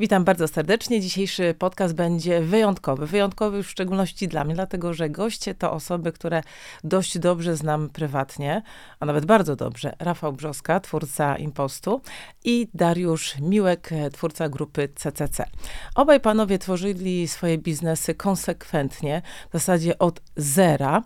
[0.00, 1.00] Witam bardzo serdecznie.
[1.00, 3.06] Dzisiejszy podcast będzie wyjątkowy.
[3.06, 6.42] Wyjątkowy w szczególności dla mnie, dlatego że goście to osoby, które
[6.84, 8.62] dość dobrze znam prywatnie,
[9.00, 9.96] a nawet bardzo dobrze.
[9.98, 12.00] Rafał Brzoska, twórca Impostu
[12.44, 15.46] i Dariusz Miłek, twórca grupy CCC.
[15.94, 21.02] Obaj panowie tworzyli swoje biznesy konsekwentnie, w zasadzie od zera.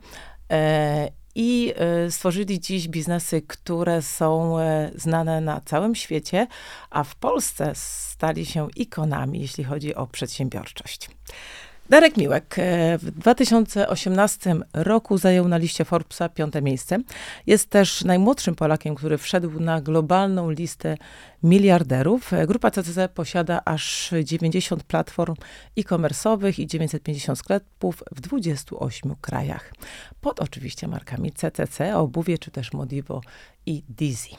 [1.40, 6.46] I e, stworzyli dziś biznesy, które są e, znane na całym świecie,
[6.90, 11.10] a w Polsce stali się ikonami, jeśli chodzi o przedsiębiorczość.
[11.90, 16.98] Darek Miłek e, w 2018 roku zajął na liście Forbesa piąte miejsce.
[17.46, 20.96] Jest też najmłodszym Polakiem, który wszedł na globalną listę
[21.42, 22.32] miliarderów.
[22.32, 25.34] E, grupa CCC posiada aż 90 platform
[25.76, 29.72] e-commerce'owych i 950 sklepów w 28 krajach.
[30.20, 33.20] Pod oczywiście markami CCC, Obuwie czy też Modivo
[33.66, 34.30] i Dizzy.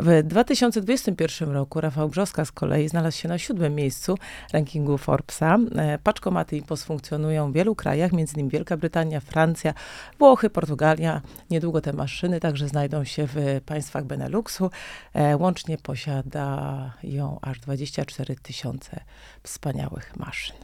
[0.00, 4.18] W 2021 roku Rafał Brzoska z kolei znalazł się na siódmym miejscu
[4.52, 5.58] rankingu Forbesa.
[5.76, 8.48] E, paczkomaty IPOS funkcjonują w wielu krajach, m.in.
[8.48, 9.74] Wielka Brytania, Francja,
[10.18, 11.20] Włochy, Portugalia.
[11.50, 14.70] Niedługo te maszyny także znajdą się w państwach Beneluxu.
[15.14, 19.00] E, łącznie posiada ją aż 24 tysiące
[19.42, 20.56] wspaniałych maszyn.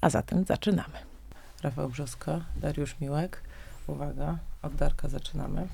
[0.00, 0.98] A zatem zaczynamy.
[1.62, 3.42] Rafał Brzoska, Dariusz Miłek.
[3.86, 5.68] Uwaga, od Darka zaczynamy.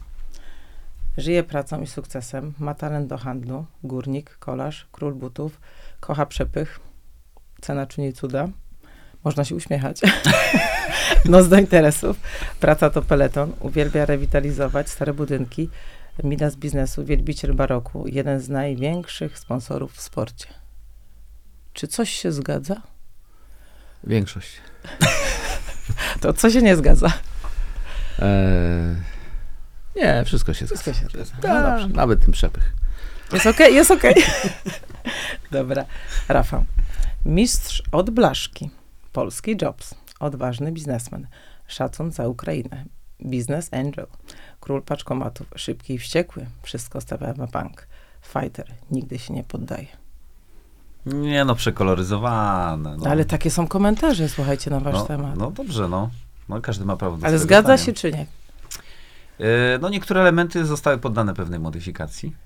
[1.18, 5.60] Żyje pracą i sukcesem, ma talent do handlu, górnik, kolarz, król butów,
[6.00, 6.80] kocha przepych,
[7.60, 8.48] cena czyni cuda.
[9.24, 10.00] Można się uśmiechać.
[11.24, 12.16] Nos do interesów.
[12.60, 13.52] Praca to peleton.
[13.60, 15.70] Uwielbia rewitalizować stare budynki.
[16.24, 18.04] Midas biznesu, wielbiciel baroku.
[18.08, 20.46] Jeden z największych sponsorów w sporcie.
[21.72, 22.82] Czy coś się zgadza?
[24.04, 24.60] Większość.
[26.20, 27.12] to co się nie zgadza?
[28.18, 29.13] Eee
[29.96, 31.10] nie, wszystko się Wszystko zgadza.
[31.10, 31.60] się zgadza.
[31.60, 32.72] No dobrze, nawet ten przepych.
[33.32, 34.12] Jest okej, okay, jest okej.
[34.12, 34.72] Okay.
[35.50, 35.84] Dobra.
[36.28, 36.64] Rafał.
[37.24, 38.70] Mistrz od blaszki.
[39.12, 39.94] Polski Jobs.
[40.20, 41.26] Odważny biznesmen.
[41.66, 42.84] Szacun za Ukrainę.
[43.20, 44.06] Business Angel.
[44.60, 45.46] Król paczkomatów.
[45.56, 46.46] Szybki i wściekły.
[46.62, 47.86] Wszystko stawia na bank.
[48.22, 48.72] Fighter.
[48.90, 49.86] Nigdy się nie poddaje.
[51.06, 52.96] Nie no, przekoloryzowane.
[52.96, 53.10] No.
[53.10, 55.36] Ale takie są komentarze, słuchajcie, na wasz no, temat.
[55.36, 56.10] No dobrze, no.
[56.48, 56.60] no.
[56.60, 57.78] Każdy ma prawo do Ale zgadza zdania.
[57.78, 58.26] się czy nie?
[59.40, 62.36] E, no niektóre elementy zostały poddane pewnej modyfikacji.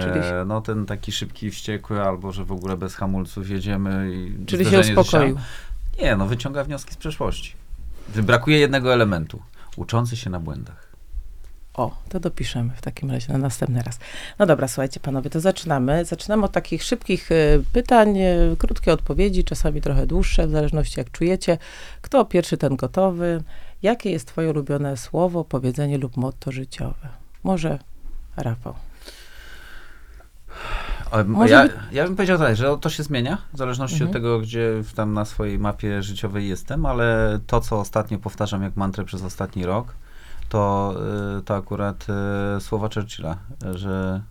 [0.00, 4.46] Czyli e, no ten taki szybki, wściekły, albo że w ogóle bez hamulców jedziemy i
[4.46, 5.38] Czyli się uspokoił.
[6.02, 7.54] Nie, no wyciąga wnioski z przeszłości.
[8.22, 9.42] Brakuje jednego elementu.
[9.76, 10.88] Uczący się na błędach.
[11.74, 13.98] O, to dopiszemy w takim razie na następny raz.
[14.38, 16.04] No dobra, słuchajcie panowie, to zaczynamy.
[16.04, 18.18] Zaczynamy od takich szybkich y, pytań,
[18.58, 21.58] krótkie odpowiedzi, czasami trochę dłuższe, w zależności jak czujecie.
[22.00, 23.42] Kto pierwszy, ten gotowy.
[23.82, 27.08] Jakie jest twoje ulubione słowo, powiedzenie lub motto życiowe?
[27.44, 27.78] Może
[28.36, 28.74] Rafał.
[31.26, 31.72] Może ja, by...
[31.92, 34.10] ja bym powiedział tak, że to się zmienia, w zależności mhm.
[34.10, 38.76] od tego, gdzie tam na swojej mapie życiowej jestem, ale to, co ostatnio powtarzam jak
[38.76, 39.94] mantrę przez ostatni rok,
[40.48, 40.94] to,
[41.38, 42.06] y, to akurat
[42.56, 43.38] y, słowa Churchilla,
[43.74, 44.22] że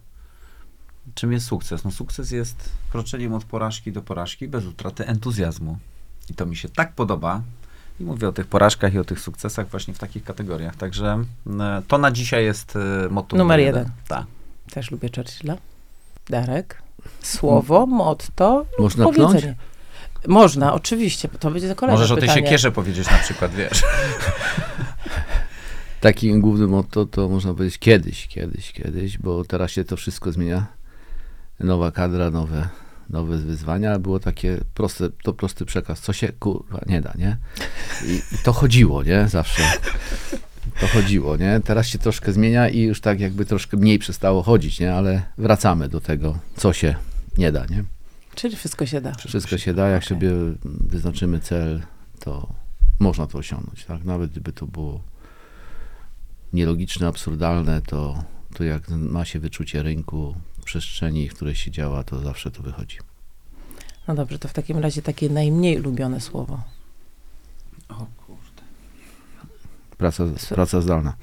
[1.15, 1.83] czym jest sukces?
[1.83, 5.77] No sukces jest kroczeniem od porażki do porażki bez utraty entuzjazmu.
[6.29, 7.41] I to mi się tak podoba,
[7.99, 10.75] i mówię o tych porażkach i o tych sukcesach właśnie w takich kategoriach.
[10.75, 11.23] Także
[11.59, 13.83] e, to na dzisiaj jest e, motto numer jeden.
[13.83, 13.93] jeden.
[14.07, 14.25] Tak.
[14.71, 15.57] Też lubię Churchilla.
[16.29, 16.81] Darek.
[17.21, 19.41] Słowo, motto, Można powiedzenie.
[19.41, 19.57] Pnąć?
[20.27, 21.29] Można, oczywiście.
[21.39, 22.31] To będzie kolejne Możesz pytanie.
[22.31, 23.83] o tej siekierze powiedzieć na przykład, wiesz.
[26.01, 30.65] Takim głównym motto to można powiedzieć kiedyś, kiedyś, kiedyś, bo teraz się to wszystko zmienia.
[31.59, 32.69] Nowa kadra, nowe
[33.09, 37.37] nowe wyzwania, było takie proste, to prosty przekaz, co się kurwa nie da, nie?
[38.05, 39.27] I, I, to chodziło, nie?
[39.27, 39.63] Zawsze.
[40.79, 41.61] To chodziło, nie?
[41.63, 44.93] Teraz się troszkę zmienia i już tak jakby troszkę mniej przestało chodzić, nie?
[44.93, 46.95] Ale wracamy do tego, co się
[47.37, 47.83] nie da, nie?
[48.35, 49.11] Czyli wszystko się da.
[49.11, 50.09] Wszystko, wszystko się da, jak okay.
[50.09, 50.31] sobie
[50.65, 51.81] wyznaczymy cel,
[52.19, 52.53] to
[52.99, 54.03] można to osiągnąć, tak?
[54.03, 55.01] Nawet gdyby to było
[56.53, 60.35] nielogiczne, absurdalne, to, to jak ma się wyczucie rynku,
[60.67, 62.97] przestrzeni, w której się działa, to zawsze to wychodzi.
[64.07, 66.59] No dobrze, to w takim razie takie najmniej ulubione słowo.
[67.89, 68.63] O kurde.
[69.97, 71.13] Praca, praca zdalna.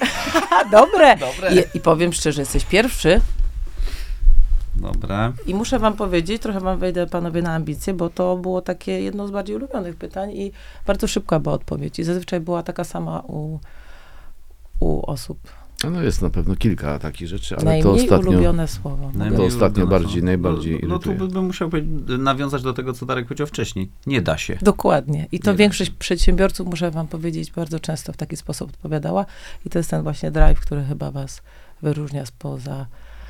[0.78, 1.16] Dobre.
[1.16, 1.54] Dobre.
[1.54, 3.20] I, I powiem szczerze, jesteś pierwszy.
[4.74, 5.32] Dobre.
[5.46, 9.28] I muszę wam powiedzieć, trochę wam wejdę panowie na ambicje, bo to było takie jedno
[9.28, 10.52] z bardziej ulubionych pytań i
[10.86, 11.98] bardzo szybka była odpowiedź.
[11.98, 13.58] I zazwyczaj była taka sama u,
[14.80, 15.59] u osób
[15.90, 18.30] no jest na pewno kilka takich rzeczy, ale Najmniej to ostatnio...
[18.30, 19.10] ulubione słowo.
[19.14, 21.70] Najmniej to ostatnio bardziej, najbardziej No, no tu bym musiał
[22.18, 23.90] nawiązać do tego, co Darek powiedział wcześniej.
[24.06, 24.58] Nie da się.
[24.62, 25.26] Dokładnie.
[25.32, 29.26] I to Nie większość przedsiębiorców, muszę wam powiedzieć, bardzo często w taki sposób odpowiadała.
[29.66, 31.42] I to jest ten właśnie drive, który chyba was
[31.82, 32.86] wyróżnia spoza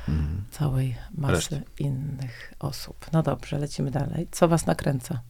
[0.09, 0.41] Mhm.
[0.51, 1.61] całej masy Reszty.
[1.79, 2.95] innych osób.
[3.13, 4.27] No dobrze, lecimy dalej.
[4.31, 5.21] Co was nakręca?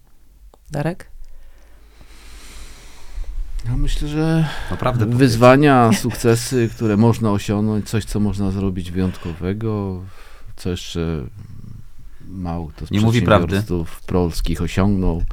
[0.72, 1.08] Darek?
[3.66, 5.06] Ja myślę, że Naprawdę.
[5.06, 10.02] wyzwania, sukcesy, które można osiągnąć, coś, co można zrobić wyjątkowego,
[10.56, 11.24] co jeszcze
[12.28, 13.48] mało kto z Nie mówi prawdy.
[13.48, 15.24] przedsiębiorców polskich osiągnął.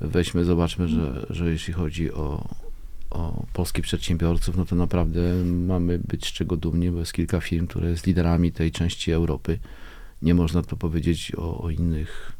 [0.00, 2.48] Weźmy, zobaczmy, że, że jeśli chodzi o,
[3.10, 7.66] o polskich przedsiębiorców, no to naprawdę mamy być z czego dumni, bo jest kilka firm,
[7.66, 9.58] które jest liderami tej części Europy.
[10.22, 12.32] Nie można to powiedzieć o, o innych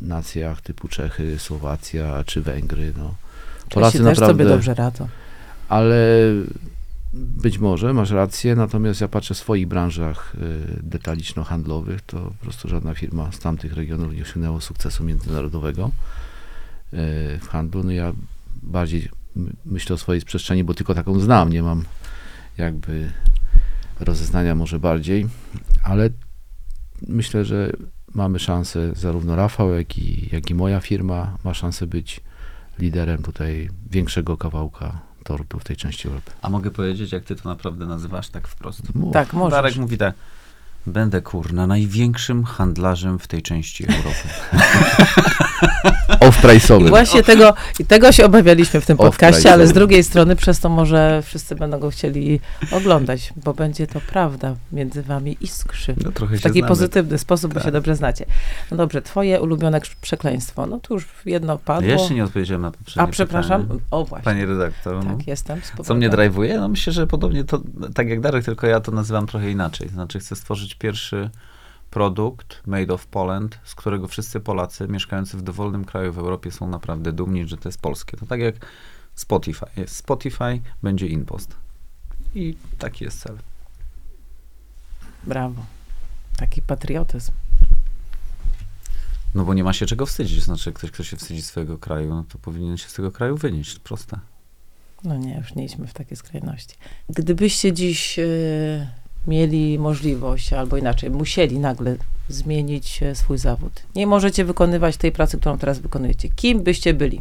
[0.00, 2.92] nacjach typu Czechy, Słowacja czy Węgry.
[2.98, 3.14] No.
[3.68, 5.08] Czesi też sobie dobrze radzą.
[5.68, 6.18] Ale
[7.14, 12.68] być może masz rację, natomiast ja patrzę w swoich branżach y, detaliczno-handlowych, to po prostu
[12.68, 15.90] żadna firma z tamtych regionów nie osiągnęła sukcesu międzynarodowego y,
[17.40, 17.82] w handlu.
[17.84, 18.12] No ja
[18.62, 21.84] bardziej my- myślę o swojej przestrzeni, bo tylko taką znam, nie mam
[22.58, 23.10] jakby
[24.00, 25.26] rozeznania może bardziej,
[25.84, 26.10] ale
[27.08, 27.72] myślę, że
[28.14, 32.20] mamy szansę, zarówno Rafał, jak i, jak i moja firma ma szansę być
[32.78, 36.30] liderem tutaj większego kawałka tortu w tej części Europy.
[36.42, 38.94] A mogę powiedzieć, jak ty to naprawdę nazywasz tak wprost?
[38.94, 39.12] Mów.
[39.12, 39.52] Tak, możesz.
[39.52, 40.14] Darek mówi tak.
[40.86, 44.28] Będę kurna największym handlarzem w tej części Europy.
[46.24, 46.88] I Off-price'owy.
[46.88, 50.68] właśnie tego, i tego się obawialiśmy w tym podcaście, ale z drugiej strony przez to
[50.68, 52.40] może wszyscy będą go chcieli
[52.70, 55.94] oglądać, bo będzie to prawda między wami iskrzy.
[56.04, 56.68] No trochę W taki znamy.
[56.68, 57.64] pozytywny sposób, bo Tak.
[57.64, 58.26] się dobrze znacie.
[58.70, 60.66] No dobrze, twoje ulubione przekleństwo.
[60.66, 61.88] No tu już jedno padło.
[61.90, 63.62] Ja jeszcze nie odpowiedziałem na poprzednie A przepraszam.
[63.62, 63.80] pytanie.
[63.90, 64.24] O właśnie.
[64.24, 65.16] Panie redaktor, no.
[65.16, 65.60] Tak, jestem.
[65.82, 66.56] z co mnie drive'uje?
[66.60, 67.60] No myślę, że podobnie to,
[67.94, 69.88] tak jak Darek, tylko ja to nazywam trochę inaczej.
[69.88, 71.30] Znaczy chcę stworzyć pierwszy
[71.94, 76.68] produkt made of Poland, z którego wszyscy Polacy mieszkający w dowolnym kraju w Europie są
[76.68, 78.16] naprawdę dumni, że to jest polskie.
[78.16, 78.54] To tak jak
[79.14, 79.66] Spotify.
[79.76, 81.56] Jest Spotify, będzie InPost.
[82.34, 83.38] I taki jest cel.
[85.24, 85.66] Brawo.
[86.36, 87.32] Taki patriotyzm.
[89.34, 90.42] No bo nie ma się czego wstydzić.
[90.42, 93.78] Znaczy, ktoś, kto się wstydzi swojego kraju, no to powinien się z tego kraju wynieść.
[93.78, 94.18] Proste.
[95.04, 96.76] No nie, już nie idźmy w takie skrajności.
[97.08, 98.24] Gdybyście dziś e,
[99.26, 101.96] mieli możliwość, albo inaczej, musieli nagle
[102.28, 103.82] zmienić e, swój zawód.
[103.94, 106.28] Nie możecie wykonywać tej pracy, którą teraz wykonujecie.
[106.28, 107.20] Kim byście byli?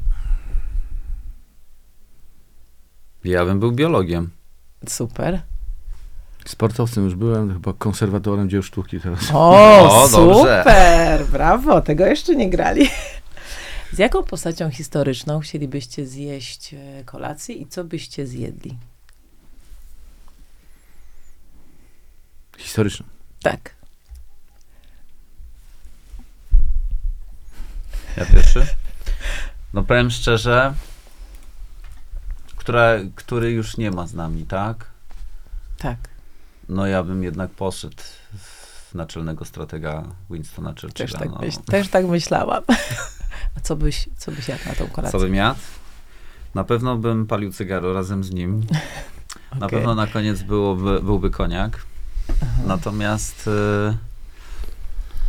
[3.23, 4.29] Ja bym był biologiem.
[4.87, 5.41] Super.
[6.45, 9.19] Sportowcem już byłem, chyba konserwatorem dzieł sztuki teraz.
[9.33, 9.55] O,
[10.03, 10.39] O, dobrze.
[10.39, 11.25] super!
[11.25, 12.89] Brawo, tego jeszcze nie grali.
[13.93, 18.77] Z jaką postacią historyczną chcielibyście zjeść e, kolację i co byście zjedli?
[22.63, 23.05] Historyczny.
[23.41, 23.75] Tak.
[28.17, 28.67] Ja pierwszy?
[29.73, 30.73] No powiem szczerze,
[32.55, 34.85] która, który już nie ma z nami, tak?
[35.77, 35.97] Tak.
[36.69, 38.03] No ja bym jednak poszedł
[38.37, 40.93] w naczelnego stratega Winstona Churchilla.
[40.93, 41.37] Też tak, no.
[41.39, 42.63] myśl, też tak myślałam.
[43.57, 45.19] A co byś, co byś jadł na tą Co kolację?
[45.19, 45.59] bym jadł?
[46.55, 48.65] Na pewno bym palił cygaro razem z nim.
[49.59, 49.79] Na Okej.
[49.79, 51.85] pewno na koniec byłoby, byłby koniak.
[52.65, 53.97] Natomiast y,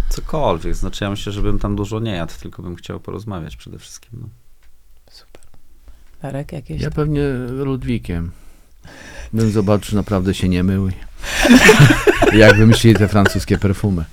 [0.08, 3.78] cokolwiek, znaczy ja myślę, że bym tam dużo nie jadł, tylko bym chciał porozmawiać przede
[3.78, 4.10] wszystkim.
[4.20, 4.28] No.
[5.10, 5.42] Super.
[6.22, 6.82] Darek, jakieś...
[6.82, 8.30] Ja pewnie Ludwikiem.
[9.32, 10.90] Bym zobaczył, że naprawdę się nie mył.
[12.32, 14.04] Jak wymyślili te francuskie perfumy.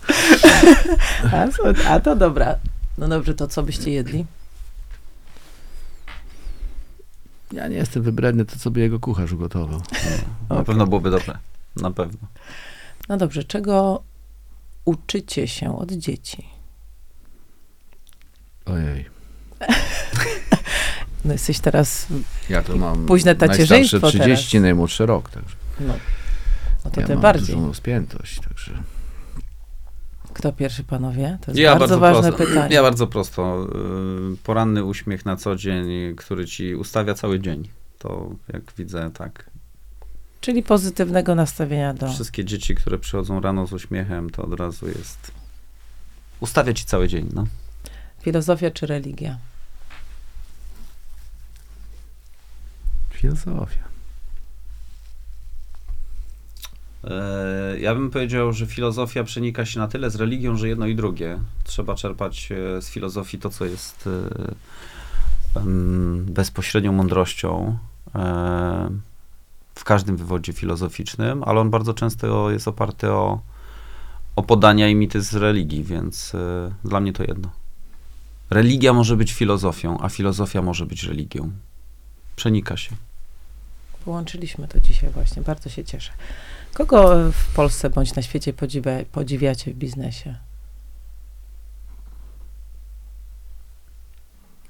[1.31, 1.47] A,
[1.89, 2.55] a to dobra.
[2.97, 4.25] No dobrze, to co byście jedli?
[7.51, 9.81] Ja nie jestem wybredny, to co by jego kucharz ugotował.
[10.49, 10.65] Na Okej.
[10.65, 11.37] pewno byłoby dobre.
[11.75, 12.27] Na pewno.
[13.11, 14.03] No dobrze, czego
[14.85, 16.47] uczycie się od dzieci?
[18.65, 19.05] Ojej.
[21.25, 22.07] No jesteś teraz,
[22.49, 25.93] Ja to mam Późne tacierzyństwo najstarsze 30, najmłodszy rok, także no,
[26.85, 27.55] no to ja tym mam bardziej.
[27.55, 28.83] dużą rozpiętość, także
[30.33, 31.37] Kto pierwszy, panowie?
[31.41, 32.75] To jest Ja bardzo, ważne prosto, pytanie.
[32.75, 33.67] Ja bardzo prosto.
[34.33, 37.69] y, Poranny uśmiech na co dzień, który ci ustawia cały dzień.
[37.99, 39.50] To jak widzę, tak.
[40.41, 42.13] Czyli pozytywnego nastawienia do...
[42.13, 45.31] Wszystkie dzieci, które przychodzą rano z uśmiechem, to od razu jest.
[46.39, 47.45] Ustawia ci cały dzień, no.
[48.21, 49.37] Filozofia czy religia?
[53.21, 53.83] filozofia.
[57.03, 60.95] E, Ja bym powiedział, że filozofia przenika się na tyle z religią, że jedno i
[60.95, 61.39] drugie.
[61.63, 64.09] Trzeba czerpać e, z filozofii to, co jest
[65.55, 65.61] e,
[66.15, 67.77] bezpośrednią mądrością
[69.81, 73.41] w każdym wywodzie filozoficznym, ale on bardzo często jest oparty o,
[74.35, 77.51] o podania i mity z religii, więc e, dla mnie to jedno.
[78.49, 81.51] Religia może być filozofią, a filozofia może być religią.
[82.35, 82.95] Przenika się.
[84.05, 86.11] Połączyliśmy to dzisiaj właśnie, bardzo się cieszę.
[86.73, 90.35] Kogo w Polsce bądź na świecie podziwia, podziwiacie w biznesie?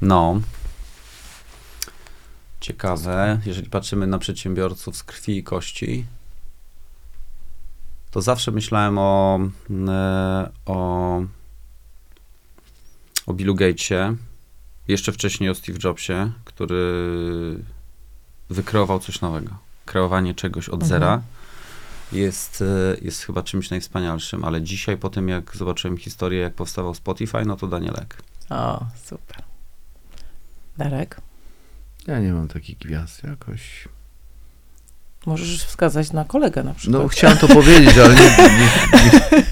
[0.01, 0.41] No.
[2.61, 6.05] Ciekawe, jeżeli patrzymy na przedsiębiorców z krwi i kości,
[8.11, 9.39] to zawsze myślałem o,
[9.87, 11.21] e, o,
[13.27, 14.15] o Billu Gatesie,
[14.87, 16.83] jeszcze wcześniej o Steve Jobsie, który
[18.49, 19.51] wykreował coś nowego.
[19.85, 20.89] Kreowanie czegoś od Mhm.
[20.89, 21.21] zera
[22.11, 26.93] jest, e, jest chyba czymś najwspanialszym, ale dzisiaj po tym, jak zobaczyłem historię, jak powstawał
[26.93, 28.17] Spotify, no to Danielek.
[28.49, 29.43] O, super.
[30.77, 31.21] Darek,
[32.07, 33.87] Ja nie mam takich gwiazd jakoś.
[35.25, 37.01] możesz wskazać na kolegę na przykład.
[37.03, 39.43] No chciałem to powiedzieć, ale nie, nie, nie,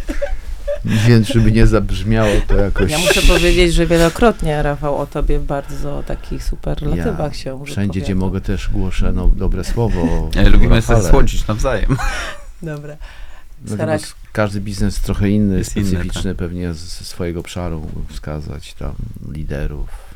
[0.96, 2.91] nie wiem, żeby nie zabrzmiało to jakoś...
[2.91, 8.41] Ja muszę powiedzieć, że wielokrotnie Rafał o tobie bardzo takich superlatywach się Wszędzie, gdzie mogę,
[8.41, 10.29] też głuszę no, dobre słowo.
[10.36, 11.10] Ja lubimy sobie Rafale.
[11.12, 11.98] słodzić nawzajem.
[12.62, 12.98] Dobra.
[13.62, 18.74] S- każdy biznes jest trochę inny, Jest inny, specyficzny pewnie z- ze swojego obszaru wskazać
[18.74, 18.94] tam
[19.32, 20.09] liderów.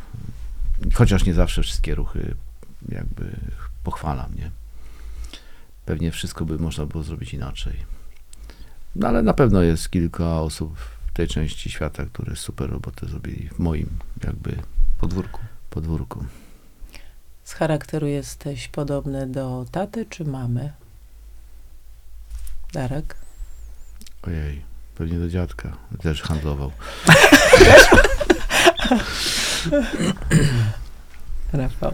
[0.93, 2.35] Chociaż nie zawsze wszystkie ruchy
[2.89, 3.35] jakby
[3.83, 4.51] pochwalam, nie?
[5.85, 7.73] Pewnie wszystko by można było zrobić inaczej.
[8.95, 13.49] No ale na pewno jest kilka osób w tej części świata, które super robotę zrobili
[13.49, 13.89] w moim
[14.23, 14.55] jakby
[14.99, 15.39] Podwórku.
[15.69, 16.25] podwórku.
[17.43, 20.73] Z charakteru jesteś podobny do taty czy mamy?
[22.73, 23.15] Darek?
[24.21, 24.61] Ojej,
[24.95, 26.71] pewnie do dziadka też handlował.
[31.53, 31.93] Rafał.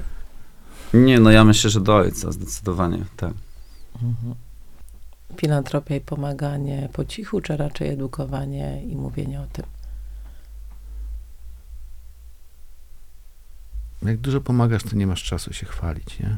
[0.93, 3.33] Nie, no ja myślę, że do ojca, zdecydowanie, tak.
[4.03, 4.35] Mhm.
[5.37, 9.65] Filantropia i pomaganie po cichu, czy raczej edukowanie i mówienie o tym?
[14.01, 16.37] Jak dużo pomagasz, to nie masz czasu się chwalić, nie?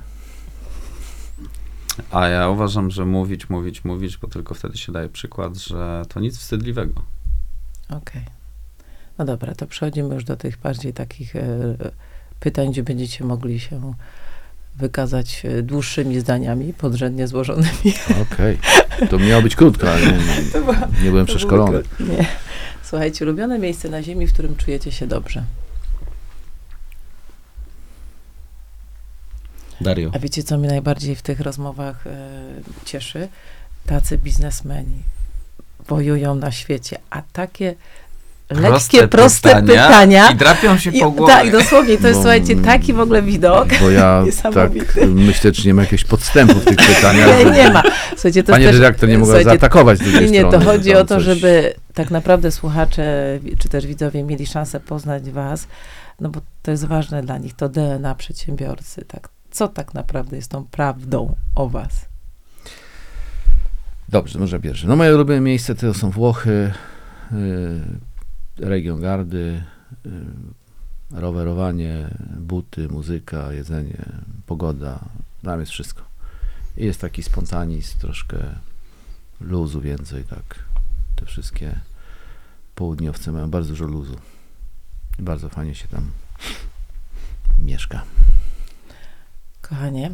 [2.12, 6.20] A ja uważam, że mówić, mówić, mówić, bo tylko wtedy się daje przykład, że to
[6.20, 7.02] nic wstydliwego.
[7.90, 8.41] Okej.
[9.18, 11.44] No dobra, to przechodzimy już do tych bardziej takich e,
[12.40, 13.94] pytań, gdzie będziecie mogli się
[14.76, 17.94] wykazać e, dłuższymi zdaniami, podrzędnie złożonymi.
[18.32, 18.58] Okej.
[19.10, 21.84] To miało być krótko, ale nie, była- nie byłem przeszkolony.
[22.00, 22.26] Nie.
[22.84, 25.44] Słuchajcie, ulubione miejsce na ziemi, w którym czujecie się dobrze.
[29.82, 30.12] Dario.
[30.14, 32.40] A wiecie, co mnie najbardziej w tych rozmowach e,
[32.86, 33.28] cieszy?
[33.86, 35.04] Tacy biznesmeni
[35.88, 37.76] wojują na świecie, a takie
[38.52, 40.32] lekkie, proste pytania.
[40.32, 41.34] I drapią się I- po głowie.
[41.34, 43.68] tak, dosłownie, to jest, Bo- słuchajcie, taki w ogóle widok.
[43.82, 44.72] Bo ja tak
[45.08, 47.28] myślę, czy nie ma jakiegoś podstępu w tych pytaniach.
[47.28, 47.84] Nie, żeby- nie ma.
[48.12, 50.66] Słuchajcie, to Panie też, redaktor nie mogła słuchajcie, zaatakować drugiej Nie, nie, strony.
[50.66, 55.30] to chodzi o to, coś- żeby tak naprawdę słuchacze, czy też widzowie mieli szansę poznać
[55.32, 55.68] was,
[56.20, 59.30] no bo to jest ważne dla nich, to DNA przedsiębiorcy, tak.
[59.52, 61.90] Co tak naprawdę jest tą prawdą o was?
[64.10, 64.88] Dobrze, może pierwsze.
[64.88, 66.72] No moje ulubione miejsce to są Włochy,
[67.32, 67.82] y,
[68.62, 69.64] region Gardy,
[70.06, 70.10] y,
[71.12, 74.06] rowerowanie, buty, muzyka, jedzenie,
[74.46, 75.00] pogoda.
[75.44, 76.04] Tam jest wszystko.
[76.78, 78.38] I jest taki spontanizm, troszkę
[79.42, 80.60] luzu więcej, tak.
[81.16, 81.80] Te wszystkie
[82.76, 84.16] południowce mają bardzo dużo luzu.
[85.20, 86.12] Bardzo fajnie się tam
[87.60, 88.04] mieszka.
[89.62, 90.12] Kochanie,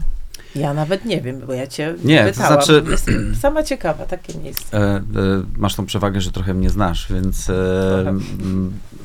[0.55, 2.53] ja nawet nie wiem, bo ja cię Nie, to pytałam.
[2.53, 4.77] znaczy- Jestem sama ciekawa, takie miejsce.
[4.77, 5.01] E, e,
[5.57, 8.13] masz tą przewagę, że trochę mnie znasz, więc e,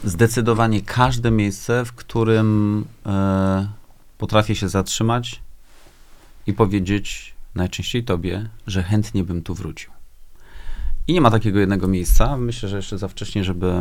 [0.05, 3.67] zdecydowanie każde miejsce, w którym e,
[4.19, 5.41] potrafię się zatrzymać
[6.47, 9.91] i powiedzieć najczęściej tobie, że chętnie bym tu wrócił.
[11.09, 12.37] I nie ma takiego jednego miejsca.
[12.37, 13.73] Myślę, że jeszcze za wcześnie, żeby,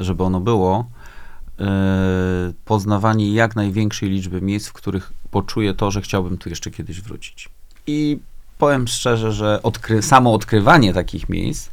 [0.00, 0.90] żeby ono było.
[1.62, 7.00] E, poznawanie jak największej liczby miejsc, w których poczuję to, że chciałbym tu jeszcze kiedyś
[7.00, 7.48] wrócić.
[7.86, 8.18] I
[8.58, 11.70] powiem szczerze, że odkry, samo odkrywanie takich miejsc,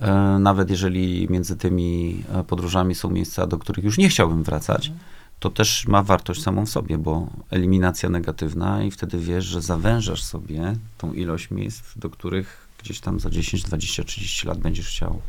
[0.00, 4.92] e, nawet jeżeli między tymi e, podróżami są miejsca, do których już nie chciałbym wracać,
[5.40, 10.22] to też ma wartość samą w sobie, bo eliminacja negatywna i wtedy wiesz, że zawężasz
[10.22, 15.20] sobie tą ilość miejsc, do których gdzieś tam za 10, 20, 30 lat będziesz chciał,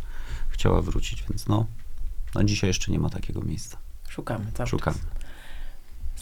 [0.49, 1.65] chciała wrócić, więc no,
[2.35, 3.77] na dzisiaj jeszcze nie ma takiego miejsca.
[4.09, 4.93] Szukamy, cały Szukam.
[4.93, 5.03] czas.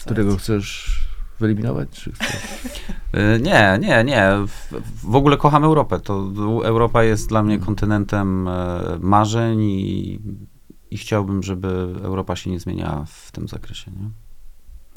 [0.04, 1.00] Którego chcesz
[1.40, 1.90] wyeliminować?
[1.90, 2.42] Czy chcesz?
[3.36, 4.30] Y, Nie, nie, nie.
[4.46, 4.74] W,
[5.10, 6.00] w ogóle kocham Europę.
[6.00, 6.30] To
[6.64, 10.20] Europa jest dla mnie kontynentem e, marzeń i,
[10.90, 11.68] i chciałbym, żeby
[12.02, 13.90] Europa się nie zmieniała w tym zakresie.
[13.90, 14.10] Nie?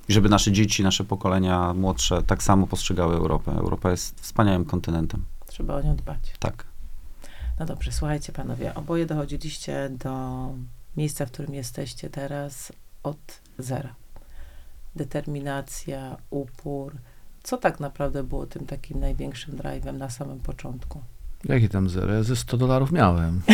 [0.09, 3.51] I żeby nasze dzieci, nasze pokolenia młodsze tak samo postrzegały Europę.
[3.51, 5.25] Europa jest wspaniałym kontynentem.
[5.47, 6.33] Trzeba o nią dbać.
[6.39, 6.65] Tak.
[7.59, 10.49] No dobrze, słuchajcie panowie, oboje dochodziliście do
[10.97, 12.71] miejsca, w którym jesteście teraz
[13.03, 13.95] od zera.
[14.95, 16.95] Determinacja, upór.
[17.43, 21.01] Co tak naprawdę było tym takim największym drive'em na samym początku?
[21.45, 22.13] Jakie tam zero?
[22.13, 23.41] Ja ze 100 dolarów miałem.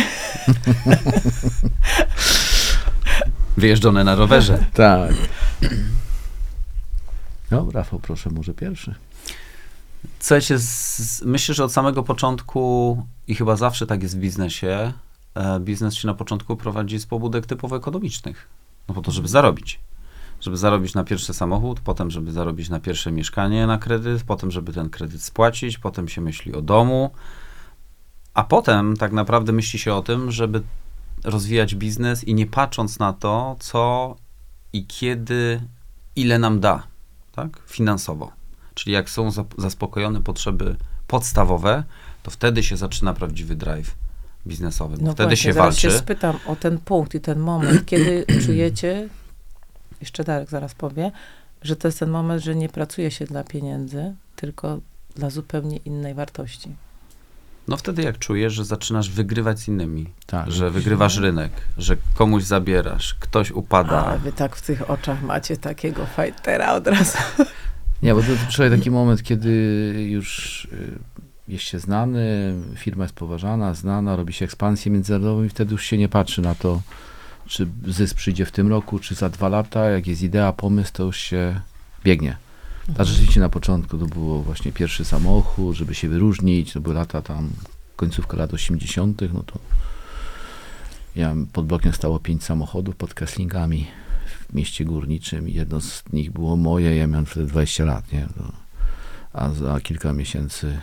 [3.56, 4.64] Wyjeżdżone na rowerze.
[4.72, 5.12] Tak.
[7.50, 8.94] No, Rafał, proszę, może pierwszy.
[10.20, 14.92] Słuchajcie, z, myślę, że od samego początku i chyba zawsze tak jest w biznesie,
[15.60, 18.48] biznes się na początku prowadzi z pobudek typowo ekonomicznych.
[18.88, 19.80] No po to, żeby zarobić.
[20.40, 24.72] Żeby zarobić na pierwszy samochód, potem, żeby zarobić na pierwsze mieszkanie na kredyt, potem, żeby
[24.72, 27.10] ten kredyt spłacić, potem się myśli o domu,
[28.34, 30.62] a potem tak naprawdę myśli się o tym, żeby
[31.24, 34.16] rozwijać biznes i nie patrząc na to, co
[34.72, 35.62] i kiedy,
[36.16, 36.82] ile nam da,
[37.32, 38.32] tak, finansowo.
[38.74, 41.84] Czyli jak są zaspokojone potrzeby podstawowe,
[42.22, 43.94] to wtedy się zaczyna prawdziwy drive
[44.46, 44.96] biznesowy.
[44.96, 45.80] bo No wtedy właśnie, się zaraz walczy.
[45.80, 49.08] się spytam o ten punkt i ten moment, kiedy czujecie,
[50.00, 51.10] jeszcze Darek zaraz powie,
[51.62, 54.80] że to jest ten moment, że nie pracuje się dla pieniędzy, tylko
[55.16, 56.68] dla zupełnie innej wartości.
[57.68, 60.50] No wtedy jak czujesz, że zaczynasz wygrywać z innymi, Tak.
[60.52, 64.06] że wygrywasz rynek, że komuś zabierasz, ktoś upada.
[64.06, 67.18] A wy tak w tych oczach macie takiego fightera od razu.
[68.02, 69.50] Nie, bo to, to przychodzi taki moment, kiedy
[70.10, 70.98] już y,
[71.52, 75.98] jest się znany, firma jest poważana, znana, robi się ekspansję międzynarodową i wtedy już się
[75.98, 76.82] nie patrzy na to,
[77.46, 79.90] czy zysk przyjdzie w tym roku, czy za dwa lata.
[79.90, 81.60] Jak jest idea, pomysł, to już się
[82.04, 82.36] biegnie.
[82.98, 86.72] A rzeczywiście na początku to było właśnie pierwszy samochód, żeby się wyróżnić.
[86.72, 87.50] To były lata tam,
[87.96, 89.58] końcówka lat 80., no to
[91.16, 93.86] ja pod blokiem stało pięć samochodów pod Kesslingami
[94.26, 98.28] w mieście górniczym i jedno z nich było moje, ja miałem wtedy 20 lat, nie?
[98.36, 98.52] No,
[99.32, 100.80] a za kilka miesięcy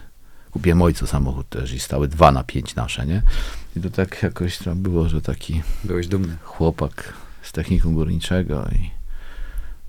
[0.52, 3.22] kupiłem ojcu samochód też i stały dwa na pięć nasze, nie?
[3.76, 6.36] I to tak jakoś tam było, że taki Byłeś dumny.
[6.44, 8.90] chłopak z technikum górniczego i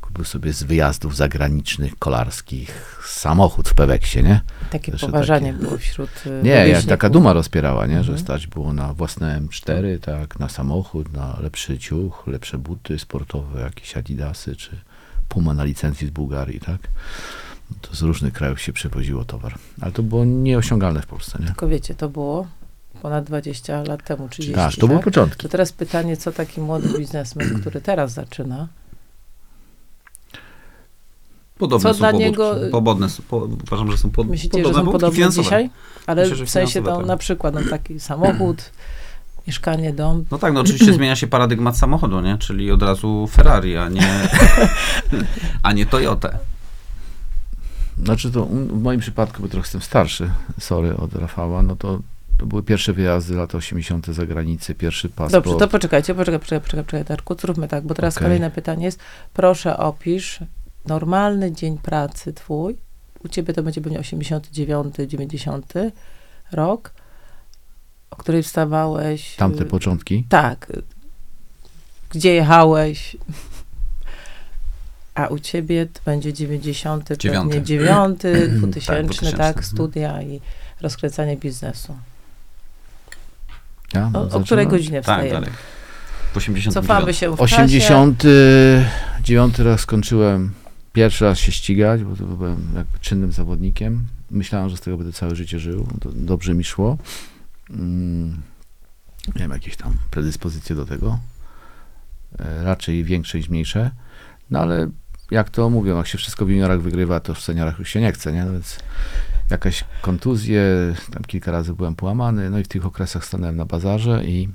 [0.00, 4.40] kupił sobie z wyjazdów zagranicznych, kolarskich samochód w Peweksie, nie?
[4.70, 7.94] Takie Jeszcze poważanie takie- było wśród y, Nie, jak taka duma rozpierała, nie?
[8.04, 8.18] Że Mhm.
[8.18, 13.96] stać było na własne M4, tak, na samochód, na lepszy ciuch, lepsze buty sportowe, jakieś
[13.96, 14.70] adidasy, czy
[15.28, 16.80] Puma na licencji z Bułgarii, tak?
[17.80, 19.54] To z różnych krajów się przewoziło towar.
[19.80, 21.46] Ale to było nieosiągalne w Polsce, nie?
[21.46, 22.46] Tylko wiecie, to było
[23.02, 25.42] ponad 20 lat temu, 30, Tak, to były początki.
[25.42, 28.68] To teraz pytanie, co taki młody biznesmen, który teraz zaczyna,
[31.58, 34.84] Podobne Co są dla niego- Podobne są, po, uważam, że są pod, myślicie, podobne że
[34.84, 35.42] są podobne finansowe.
[35.42, 35.70] dzisiaj?
[36.06, 37.06] Ale Myślę, w sensie to tak.
[37.06, 38.70] na przykład no, taki samochód,
[39.46, 40.24] mieszkanie, dom.
[40.30, 42.38] No tak, no oczywiście zmienia się paradygmat samochodu, nie?
[42.38, 44.02] Czyli od razu Ferrari, a nie,
[45.62, 46.30] a nie Toyota.
[48.04, 52.00] Znaczy to w moim przypadku, bo trochę jestem starszy, sorry, od Rafała, no to,
[52.38, 54.06] to były pierwsze wyjazdy, lata 80.
[54.06, 55.32] za granicę, pierwszy paszport.
[55.32, 58.24] Dobrze, to poczekajcie, poczekaj, poczekaj, poczekaj, poczekaj, Darku, zróbmy tak, bo teraz Okej.
[58.24, 59.00] kolejne pytanie jest,
[59.32, 60.40] proszę opisz
[60.86, 62.76] normalny dzień pracy twój,
[63.24, 65.72] u ciebie to będzie pewnie 89, 90
[66.52, 66.92] rok,
[68.10, 69.36] o której wstawałeś.
[69.36, 70.24] Tamte y, początki.
[70.28, 70.72] Tak.
[72.10, 73.16] Gdzie jechałeś?
[75.20, 77.18] A u ciebie to będzie 90, pewnie
[77.62, 77.62] Dziewiąty.
[77.62, 78.20] 9,
[78.62, 79.64] 2000, tak, 2000, mhm.
[79.64, 80.40] studia i
[80.80, 81.96] rozkręcanie biznesu.
[83.94, 85.40] Ja, O, o której godzinie Tak, wstajemy?
[85.40, 85.50] dalej.
[86.32, 86.74] W 89.
[86.74, 87.44] Cofamy się w czasie.
[87.44, 90.52] 89 raz skończyłem
[90.92, 94.06] pierwszy raz się ścigać, bo to byłem jakby czynnym zawodnikiem.
[94.30, 95.88] Myślałem, że z tego będę całe życie żył.
[96.00, 96.98] To dobrze mi szło.
[97.70, 98.42] Mm,
[99.36, 101.18] miałem jakieś tam predyspozycje do tego.
[102.38, 103.90] E, Raczej większe niż mniejsze.
[104.50, 104.90] No ale
[105.30, 108.12] jak to mówią, jak się wszystko w juniorach wygrywa, to w seniorach już się nie
[108.12, 108.44] chce, nie?
[108.44, 108.78] No Więc
[109.50, 110.62] jakaś kontuzje,
[111.12, 114.48] tam kilka razy byłem połamany, no i w tych okresach stanąłem na bazarze i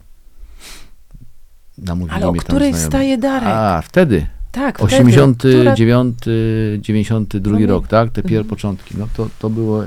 [1.77, 2.89] namówili Ale o mnie tam której znajomi.
[2.89, 3.49] wstaje Darek?
[3.49, 4.25] A, wtedy.
[4.51, 4.93] tak, wtedy.
[4.93, 4.97] Która-
[5.73, 6.17] 89,
[6.81, 8.09] 92 No rok, tak?
[8.11, 8.49] Te pierwsze Mhm.
[8.49, 8.95] początki.
[8.97, 9.83] No to, to było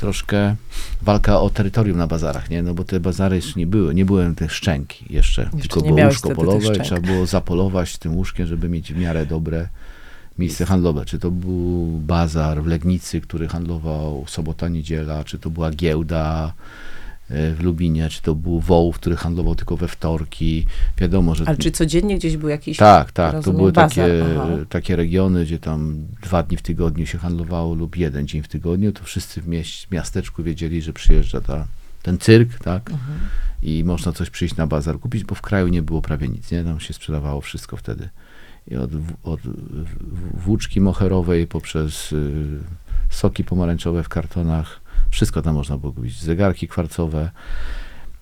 [0.00, 0.56] troszkę
[1.02, 2.62] walka o terytorium na bazarach, nie?
[2.62, 6.06] No bo te bazary jeszcze nie były, nie były te szczęki jeszcze, Jeszcze tylko było
[6.06, 9.68] łóżko polowe i trzeba było zapolować tym łóżkiem, żeby mieć w miarę dobre
[10.38, 11.04] miejsce handlowe.
[11.04, 16.52] Czy to był bazar w Legnicy, który handlował sobota, niedziela, czy to była giełda
[17.30, 20.66] w Lubinie, czy to był Wołów, który handlował tylko we wtorki.
[20.98, 22.76] Wiadomo, że Ale czy codziennie gdzieś był jakiś...
[22.76, 23.30] tak, tak.
[23.30, 24.48] To rozumiem, były bazar, takie, aha.
[24.68, 28.92] takie regiony, gdzie tam dwa dni w tygodniu się handlowało lub jeden dzień w tygodniu,
[28.92, 31.66] to wszyscy w mieś, miasteczku wiedzieli, że przyjeżdża ta,
[32.02, 32.90] ten cyrk, tak?
[32.90, 33.18] Mhm.
[33.62, 36.64] I można coś przyjść na bazar kupić, bo w kraju nie było prawie nic, nie?
[36.64, 38.08] Tam się sprzedawało wszystko wtedy.
[38.68, 38.90] I od,
[39.22, 39.40] od
[40.34, 42.58] włóczki moherowej poprzez y,
[43.10, 44.79] soki pomarańczowe w kartonach,
[45.10, 46.20] wszystko tam można było kupić.
[46.20, 47.30] Zegarki kwarcowe.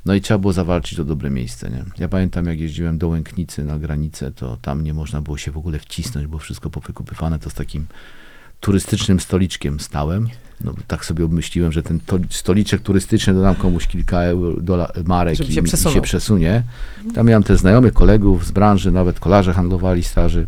[0.04, 1.84] No i trzeba było zawalczyć o dobre miejsce, nie?
[1.98, 5.56] Ja pamiętam, jak jeździłem do Łęknicy na granicę, to tam nie można było się w
[5.56, 7.86] ogóle wcisnąć, było wszystko powykupywane, to z takim
[8.60, 10.28] turystycznym stoliczkiem stałem.
[10.64, 15.34] No, tak sobie obmyśliłem, że ten to, stoliczek turystyczny dodam komuś kilka euro, dola, marek
[15.34, 16.62] Żeby i, się i się przesunie.
[17.14, 20.46] Tam miałem też znajomych, kolegów z branży, nawet kolarze handlowali starzy.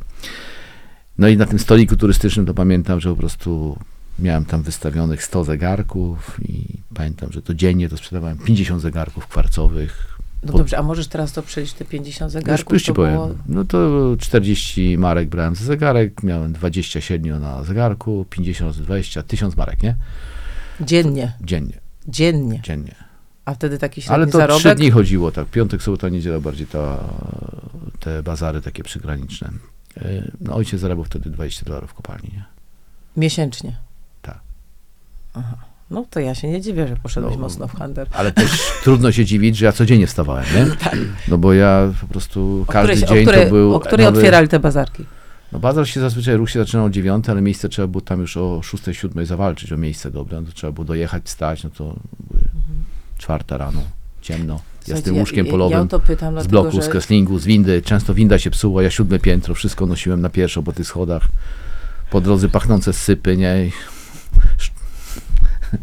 [1.19, 3.79] No i na tym stoliku turystycznym to pamiętam, że po prostu
[4.19, 10.17] miałem tam wystawionych 100 zegarków i pamiętam, że to dziennie to sprzedawałem 50 zegarków kwarcowych.
[10.43, 12.73] No dobrze, a możesz teraz to przejść te 50 Już, zegarków?
[12.73, 13.13] już ci powiem.
[13.15, 19.23] było- No to 40 marek brałem za zegarek, miałem 27 na zegarku, 50 z 20,
[19.23, 19.97] 1000 marek, nie?
[20.81, 22.61] Dziennie, Dziennie, dziennie.
[22.65, 22.95] dziennie.
[23.45, 24.61] A wtedy taki średni Ale to zarobek?
[24.61, 25.47] trzy dni chodziło, tak.
[25.47, 27.05] Piątek, sobota, niedziela, bardziej ta,
[28.01, 29.51] te bazary takie przygraniczne.
[29.97, 32.45] Yy, No ojciec zarabiał wtedy 20 dolarów w kopalni, nie?
[33.17, 33.77] Miesięcznie.
[35.33, 35.45] Tak.
[35.47, 35.57] Aha.
[35.91, 37.41] No to ja się nie dziwię, że poszedłeś No.
[37.41, 38.07] mocno w handel.
[38.13, 38.51] Ale też
[38.85, 40.67] trudno się dziwić, że ja codziennie wstawałem, nie?
[41.29, 43.75] No bo ja po prostu każdy której, dzień której, to był...
[43.75, 45.05] o której nowy- otwierali te bazarki?
[45.53, 48.37] No bazar się zazwyczaj, ruch się zaczynał o 9, ale miejsce trzeba było tam już
[48.37, 51.85] o 6, 7 zawalczyć o miejsce dobre, no to trzeba było dojechać, stać, no to
[52.31, 52.43] były
[53.19, 53.81] czwarta rano,
[54.23, 54.61] ciemno.
[54.89, 57.45] Ja z tym łóżkiem ja, polowym, Ja pytam, z dlatego, bloku, że z kreslingu, z
[57.47, 61.23] windy, często winda się psuła, ja siódme piętro, wszystko nosiłem na pierwszą po tych schodach,
[62.11, 63.71] po drodze pachnące sypy, nie?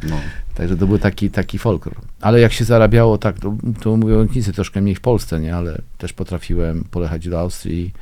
[0.10, 0.16] No.
[0.56, 1.96] Także to był taki, taki folklor.
[2.22, 5.56] Ale jak się zarabiało, tak, to, to mówią Nicy troszkę mniej w Polsce, nie?
[5.56, 7.94] Ale też potrafiłem polechać do Austrii,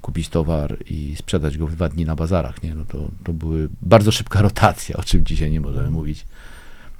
[0.00, 2.74] kupić towar i sprzedać go w dwa dni na bazarach, nie?
[2.74, 6.26] No to, to były bardzo szybka rotacja, o czym dzisiaj nie możemy mówić.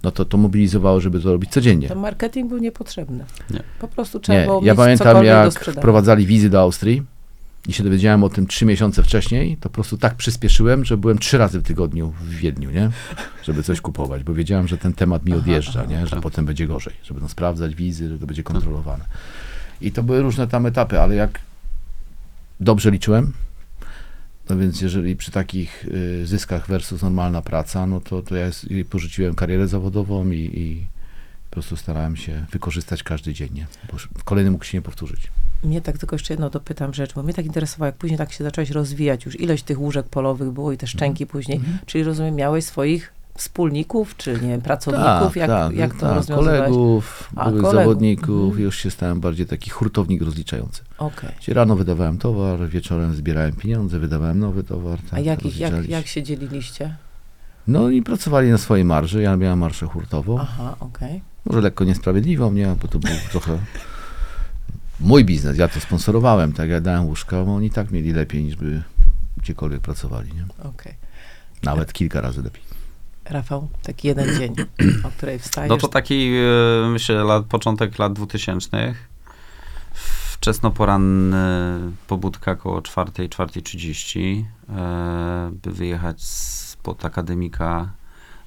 [0.02, 1.88] No to to mobilizowało, żeby to robić codziennie.
[1.88, 3.24] ten marketing był niepotrzebny.
[3.50, 3.62] Nie.
[3.80, 7.02] Po prostu trzeba Nie, było ja mieć pamiętam jak wprowadzali wizy do Austrii
[7.68, 11.18] i się dowiedziałem o tym trzy miesiące wcześniej, to po prostu tak przyspieszyłem, że byłem
[11.18, 12.90] trzy razy w tygodniu w Wiedniu, nie?
[13.44, 16.06] Żeby coś kupować, bo wiedziałem, że ten temat mi odjeżdża, nie?
[16.06, 16.20] Że tak.
[16.20, 19.04] potem będzie gorzej, że będą sprawdzać wizy, że to będzie kontrolowane.
[19.80, 21.40] I to były różne tam etapy, ale jak
[22.60, 23.32] dobrze liczyłem,
[24.48, 28.50] no więc jeżeli przy takich y, zyskach versus normalna praca, no to, to ja
[28.90, 30.86] porzuciłem karierę zawodową i, i
[31.50, 33.66] po prostu starałem się wykorzystać każdy dzień, nie?
[33.92, 35.30] Bo kolejny mógł się nie powtórzyć.
[35.64, 38.44] Mnie tak tylko jeszcze jedno dopytam rzecz, bo mnie tak interesowało, jak później tak się
[38.44, 41.78] zacząłeś rozwijać, już ilość tych łóżek polowych było i te szczęki później, Mhm.
[41.86, 47.44] czyli rozumiem, miałeś swoich wspólników, czy nie wiem, pracowników, jak, jak to tak, kolegów, A,
[47.44, 48.62] byłych kolegów, zawodników, mhm.
[48.62, 50.82] już się stałem bardziej taki hurtownik rozliczający.
[50.98, 51.30] Okej.
[51.40, 54.98] Czyli rano wydawałem towar, wieczorem zbierałem pieniądze, wydawałem nowy towar.
[55.06, 55.92] A tak, jak, jak, rozliczaliśmy.
[55.92, 56.94] jak się dzieliliście?
[57.66, 60.38] No i pracowali na swojej marży, ja miałem marszę hurtową.
[60.40, 61.22] Aha, okej.
[61.44, 63.58] Może lekko niesprawiedliwą, nie, bo to był trochę
[65.00, 68.56] mój biznes, ja to sponsorowałem, tak, ja dałem łóżka, bo oni tak mieli lepiej niż
[68.56, 68.82] by
[69.36, 70.68] gdziekolwiek pracowali, nie?
[70.68, 70.94] okej.
[71.62, 72.62] Nawet kilka razy lepiej.
[73.24, 74.54] Rafał, taki jeden dzień,
[75.04, 75.70] o której wstajesz.
[75.70, 76.32] No to taki,
[76.84, 78.94] e, myślę, lat, początek lat 2000.
[80.32, 81.36] Wczesnoporanny
[82.06, 87.90] pobudka około 4, 4.30, e, by wyjechać spod akademika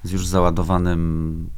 [0.02, 1.50] z już załadowanym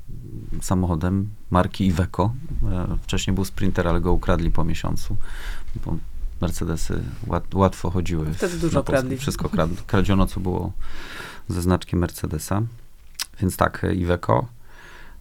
[0.60, 2.32] samochodem marki Iveco.
[2.72, 5.16] E, wcześniej był Sprinter, ale go ukradli po miesiącu,
[5.84, 5.96] bo
[6.40, 8.34] Mercedesy łat, łatwo chodziły.
[8.34, 9.16] Wtedy dużo kradli.
[9.16, 10.72] Wszystko krad, kradziono, co było
[11.48, 12.62] ze znaczkiem Mercedesa.
[13.40, 14.46] Więc tak, e, Iveco.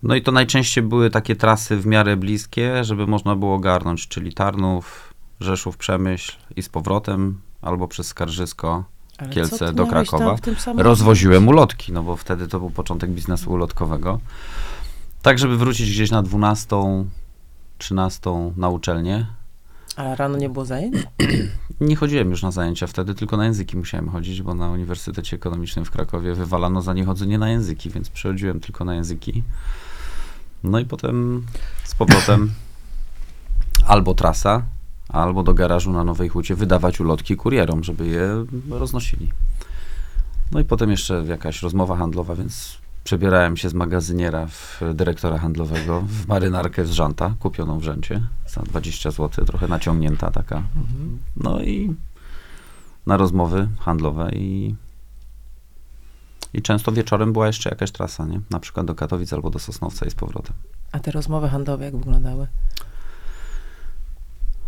[0.03, 4.33] No i to najczęściej były takie trasy w miarę bliskie, żeby można było ogarnąć, czyli
[4.33, 8.83] Tarnów, Rzeszów, Przemyśl i z powrotem, albo przez Skarżysko.
[9.17, 10.35] Ale Kielce do Krakowa.
[10.77, 14.19] Rozwoziłem ulotki, no bo wtedy to był początek biznesu ulotkowego.
[15.25, 16.75] Tak, żeby wrócić gdzieś na 12,
[17.77, 19.25] 13 na uczelnię.
[19.95, 20.95] A rano nie było zajęć?
[21.81, 25.85] Nie chodziłem już na zajęcia wtedy, tylko na języki musiałem chodzić, bo na Uniwersytecie Ekonomicznym
[25.85, 29.43] w Krakowie wywalano za niechodzenie na języki, więc przychodziłem tylko na języki.
[30.63, 31.45] No i potem
[31.83, 32.51] z powrotem
[33.87, 34.63] albo trasa,
[35.09, 39.31] albo do garażu na Nowej Hucie wydawać ulotki kurierom, żeby je roznosili.
[40.51, 46.01] No i potem jeszcze jakaś rozmowa handlowa, więc przebierałem się z magazyniera w dyrektora handlowego
[46.01, 50.63] w marynarkę z żanta, kupioną w rzęcie za 20 zł, trochę naciągnięta taka.
[51.37, 51.95] No i
[53.05, 54.75] na rozmowy handlowe i,
[56.53, 58.41] i często wieczorem była jeszcze jakaś trasa, nie?
[58.49, 60.53] Na przykład do Katowic albo do Sosnowca i z powrotem.
[60.91, 62.47] A te rozmowy handlowe jak wyglądały?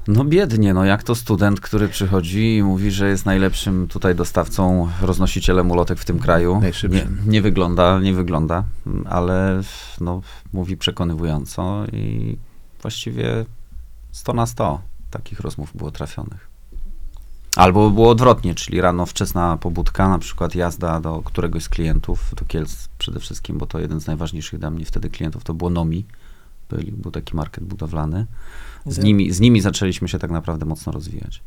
[0.07, 4.89] No biednie, no jak to student, który przychodzi i mówi, że jest najlepszym tutaj dostawcą,
[5.01, 6.59] roznosicielem ulotek w tym kraju.
[7.25, 8.63] Nie, nie wygląda, nie wygląda,
[9.05, 9.61] ale
[10.01, 10.21] no,
[10.53, 12.37] mówi przekonywująco i
[12.81, 13.45] właściwie
[14.11, 16.47] 100 na 100 takich rozmów było trafionych.
[17.55, 22.45] Albo było odwrotnie, czyli rano wczesna pobudka, na przykład jazda do któregoś z klientów, do
[22.45, 26.05] Kielc przede wszystkim, bo to jeden z najważniejszych dla mnie wtedy klientów to było Nomi.
[26.69, 28.25] Byli, był taki market budowlany.
[28.85, 31.41] Z nimi, z nimi zaczęliśmy się tak naprawdę mocno rozwijać.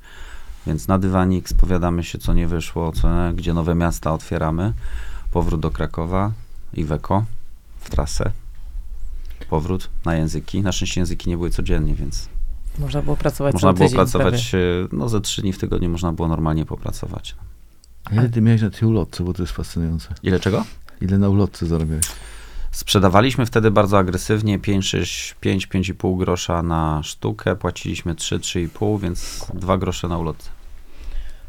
[0.67, 4.73] Więc na dywanik spowiadamy się, co nie wyszło, co, gdzie nowe miasta otwieramy.
[5.31, 6.33] powrót do Krakowa,
[6.75, 7.25] Iweko
[7.81, 8.33] w trasę,
[9.51, 10.63] powrót na języki.
[10.63, 12.29] Na szczęście języki nie były codziennie, więc
[12.79, 14.59] Można było pracować można było pracować, e,
[14.93, 17.37] no ze trzy dni w tygodniu można było normalnie popracować.
[18.05, 20.15] A Ile ty miałeś na tej ulotce, bo to jest fascynujące.
[20.23, 20.65] Ile czego?
[21.01, 22.07] Ile na ulotce zarabiałeś?
[22.71, 30.51] Sprzedawaliśmy wtedy bardzo agresywnie 5-5,5 grosza na sztukę, płaciliśmy 3-3,5, więc 2 grosze na ulotce.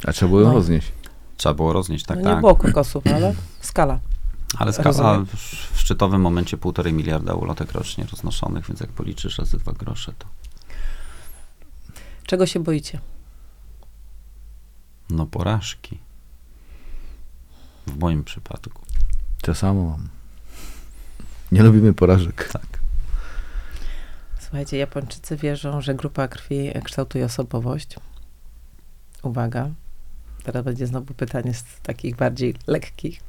[0.08, 0.54] A trzeba było ją No.
[0.54, 0.92] roznieść.
[1.38, 2.40] Trzeba było roznieść, tak, no nie tak.
[2.40, 4.00] było kokosów, ale skala.
[4.58, 5.26] Ale skala w,
[5.74, 10.26] w szczytowym momencie 1,5 miliarda ulotek rocznie roznoszonych, więc jak policzysz razy 2 grosze, to
[12.26, 13.00] Czego się boicie?
[15.10, 15.98] no porażki.
[17.88, 18.82] W moim przypadku.
[19.42, 20.10] To samo mam.
[21.52, 22.50] Nie lubimy porażek.
[22.54, 22.80] Tak.
[24.40, 27.96] Słuchajcie, Japończycy wierzą, że grupa krwi kształtuje osobowość.
[29.24, 29.70] Uwaga,
[30.44, 33.22] teraz będzie znowu pytanie z takich bardziej lekkich.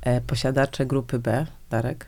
[0.00, 2.06] E, posiadacze grupy B, Darek,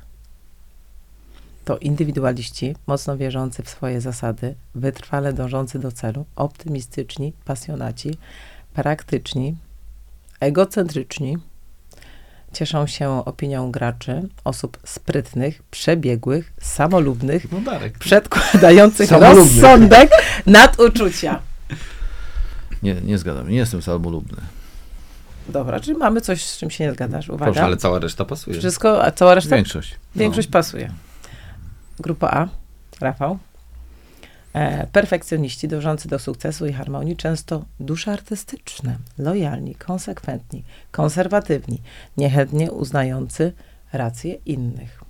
[1.64, 8.18] to indywidualiści, mocno wierzący w swoje zasady, wytrwale dążący do celu, optymistyczni, pasjonaci,
[8.74, 9.56] praktyczni,
[10.40, 11.38] egocentryczni,
[12.52, 17.98] cieszą się opinią graczy, osób sprytnych, przebiegłych, samolubnych, No Darek.
[17.98, 19.62] przedkładających Samolubnych.
[19.62, 20.10] rozsądek
[20.46, 21.40] nad uczucia.
[22.82, 23.48] Nie, nie zgadzam.
[23.48, 24.38] Nie jestem samolubny.
[25.48, 27.28] Dobra, czyli mamy coś, z czym się nie zgadzasz.
[27.28, 27.44] Uwaga.
[27.44, 28.58] Proszę, ale cała reszta pasuje.
[28.58, 29.56] Wszystko, a cała reszta?
[29.56, 29.96] Większość.
[30.16, 30.90] Większość pasuje.
[32.00, 32.48] Grupa A,
[33.00, 33.38] Rafał.
[34.56, 41.82] E, perfekcjoniści dążący do sukcesu i harmonii, często dusze artystyczne, lojalni, konsekwentni, konserwatywni,
[42.16, 43.52] niechętnie uznający
[43.92, 45.02] racje innych.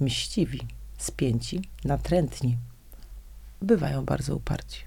[0.00, 0.60] Mściwi,
[0.98, 2.56] spięci, natrętni.
[3.62, 4.84] Bywają bardzo uparci.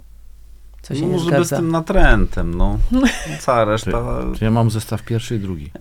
[0.82, 1.40] Co się no nie może zgadza.
[1.40, 2.78] bez tym natrętem, no.
[3.40, 5.72] Cała reszta To ja mam zestaw pierwszy i drugi.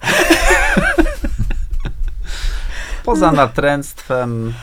[3.05, 4.55] poza natręctwem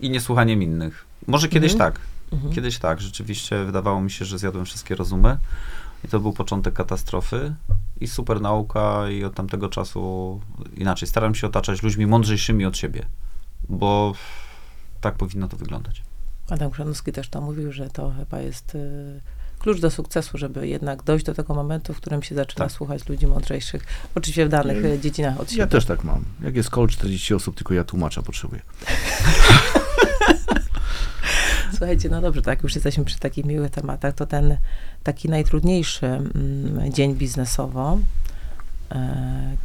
[0.00, 1.04] i niesłuchaniem innych.
[1.26, 1.92] Może kiedyś Mhm.
[1.92, 2.00] tak.
[2.32, 2.52] Mhm.
[2.52, 5.38] Kiedyś tak, rzeczywiście wydawało mi się, że zjadłem wszystkie rozumy
[6.04, 7.54] i to był początek katastrofy
[8.00, 10.40] i super nauka i od tamtego czasu
[10.76, 11.08] inaczej.
[11.08, 13.06] Staram się otaczać ludźmi mądrzejszymi od siebie,
[13.68, 14.12] bo
[15.00, 16.02] tak powinno to wyglądać.
[16.50, 19.20] Adam Chrzanowski też to mówił, że to chyba jest y,
[19.58, 22.72] klucz do sukcesu, żeby jednak dojść do tego momentu, w którym się zaczyna Tak.
[22.72, 25.60] słuchać ludzi mądrzejszych, oczywiście w danych y, dziedzinach od siebie.
[25.60, 26.24] Ja też tak mam.
[26.42, 28.62] Jak jest koło 40 osób, tylko ja tłumacza potrzebuję.
[31.76, 34.56] Słuchajcie, no dobrze, tak już jesteśmy przy takich miłych tematach, to ten
[35.02, 37.98] taki najtrudniejszy mm, dzień biznesowo,
[38.92, 39.56] e,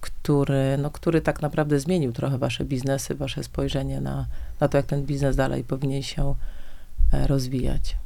[0.00, 4.26] który, no, który tak naprawdę zmienił trochę wasze biznesy, wasze spojrzenie na,
[4.60, 6.34] na to, jak ten biznes dalej powinien się
[7.12, 7.96] e, rozwijać.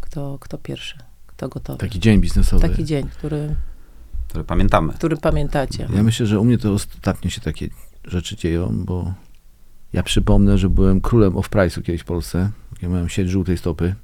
[0.00, 0.98] Kto, kto pierwszy?
[1.26, 1.78] Kto gotowy?
[1.78, 2.68] Taki dzień biznesowy.
[2.68, 3.54] Taki dzień, który,
[4.28, 4.92] Które pamiętamy.
[4.92, 5.88] który pamiętacie.
[5.94, 7.68] Ja myślę, że u mnie to ostatnio się takie
[8.04, 9.14] rzeczy dzieją, bo
[9.96, 12.50] ja przypomnę, że byłem królem off-price'u kiedyś w Polsce.
[12.82, 13.94] Ja miałem sieć żółtej stopy.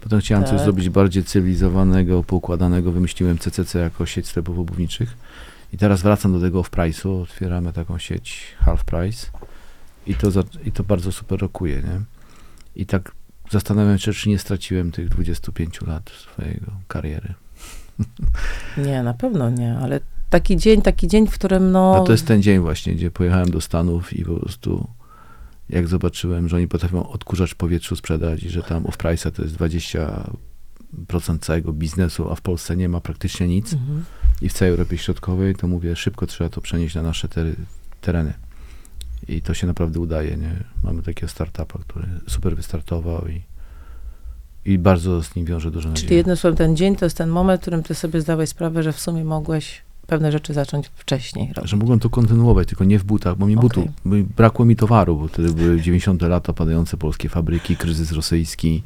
[0.00, 0.52] Potem chciałem Tak.
[0.52, 2.92] coś zrobić bardziej cywilizowanego, poukładanego.
[2.92, 5.16] Wymyśliłem CCC jako sieć sklepów obuwniczych.
[5.72, 7.22] I teraz wracam do tego off-price'u.
[7.22, 9.26] Otwieramy taką sieć half price.
[10.06, 12.00] I to, za, I to bardzo super rokuje, nie?
[12.76, 13.12] I tak
[13.50, 17.34] zastanawiam się, czy nie straciłem tych 25 lat swojego kariery.
[18.86, 21.96] Nie, na pewno nie, ale taki dzień, taki dzień, w którym no...
[21.96, 24.88] A to jest ten dzień właśnie, gdzie pojechałem do Stanów i po prostu
[25.68, 29.56] jak zobaczyłem, że oni potrafią odkurzacz w powietrzu sprzedać i że tam off-price'a to jest
[29.56, 34.04] 20% całego biznesu, a w Polsce nie ma praktycznie nic Mhm.
[34.42, 37.56] i w całej Europie Środkowej, to mówię, szybko trzeba to przenieść na nasze tery,
[38.00, 38.32] tereny.
[39.28, 40.64] I to się naprawdę udaje, nie?
[40.82, 43.42] Mamy takiego startupa, który super wystartował i,
[44.72, 46.16] i bardzo z nim wiąże dużo Czyli nadziei.
[46.16, 48.92] jednym słowem, ten dzień to jest ten moment, w którym ty sobie zdałeś sprawę, że
[48.92, 51.70] w sumie mogłeś pewne rzeczy zacząć wcześniej robić.
[51.70, 55.16] Że mogłem to kontynuować, tylko nie w butach, bo mi butów, bo brakło mi towaru,
[55.16, 58.82] bo wtedy były 90 lata, padające polskie fabryki, kryzys rosyjski,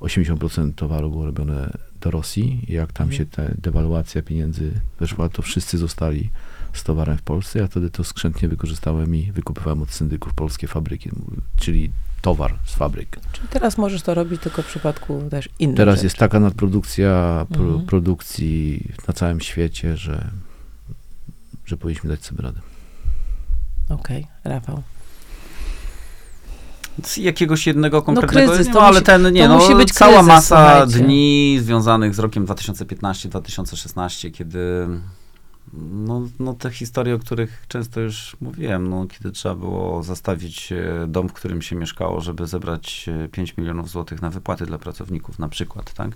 [0.00, 3.18] 80% towaru było robione do Rosji jak tam Mhm.
[3.18, 6.30] się ta dewaluacja pieniędzy weszła, to wszyscy zostali
[6.72, 11.10] z towarem w Polsce, ja wtedy to skrzętnie wykorzystałem i wykupywałem od syndyków polskie fabryki,
[11.56, 11.90] czyli
[12.22, 13.18] towar z fabryk.
[13.32, 16.06] Czyli teraz możesz to robić tylko w przypadku też innych Teraz rzeczy.
[16.06, 17.86] jest taka nadprodukcja pro, Mhm.
[17.86, 20.30] produkcji na całym świecie, że,
[21.64, 22.60] że powinniśmy dać sobie radę.
[23.88, 24.82] Okej, Rafał.
[27.02, 29.74] Z jakiegoś jednego konkretnego, kryzys, nie, to no, ale musi- ten, nie, to no, musi
[29.74, 31.04] być cała kryzys, masa słuchajcie.
[31.04, 34.88] dni związanych z rokiem 2015-2016, kiedy
[35.78, 41.06] No, no te historie, o których często już mówiłem, no, kiedy trzeba było zastawić e,
[41.08, 45.38] dom, w którym się mieszkało, żeby zebrać e, 5 milionów złotych na wypłaty dla pracowników
[45.38, 46.10] na przykład, tak?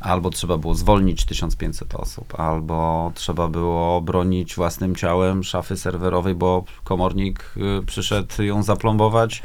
[0.00, 6.64] Albo trzeba było zwolnić 1500 osób, albo trzeba było bronić własnym ciałem szafy serwerowej, bo
[6.84, 9.42] komornik y, przyszedł ją zaplombować,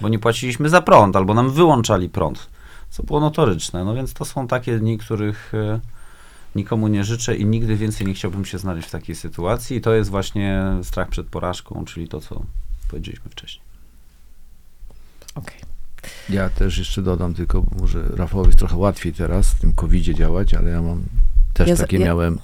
[0.00, 2.50] bo nie płaciliśmy za prąd, albo nam wyłączali prąd,
[2.90, 3.84] co było notoryczne.
[3.84, 5.52] No więc to są takie dni, których
[6.54, 9.76] nikomu nie życzę i nigdy więcej nie chciałbym się znaleźć w takiej sytuacji.
[9.76, 12.42] I to jest właśnie strach przed porażką, czyli to, co
[12.88, 13.62] powiedzieliśmy wcześniej.
[15.34, 15.60] Okej.
[16.28, 20.54] Ja też jeszcze dodam, tylko może Rafałowi jest trochę łatwiej teraz w tym covidzie działać,
[20.54, 21.02] ale ja mam
[21.54, 22.38] też Ja takie ja- miałem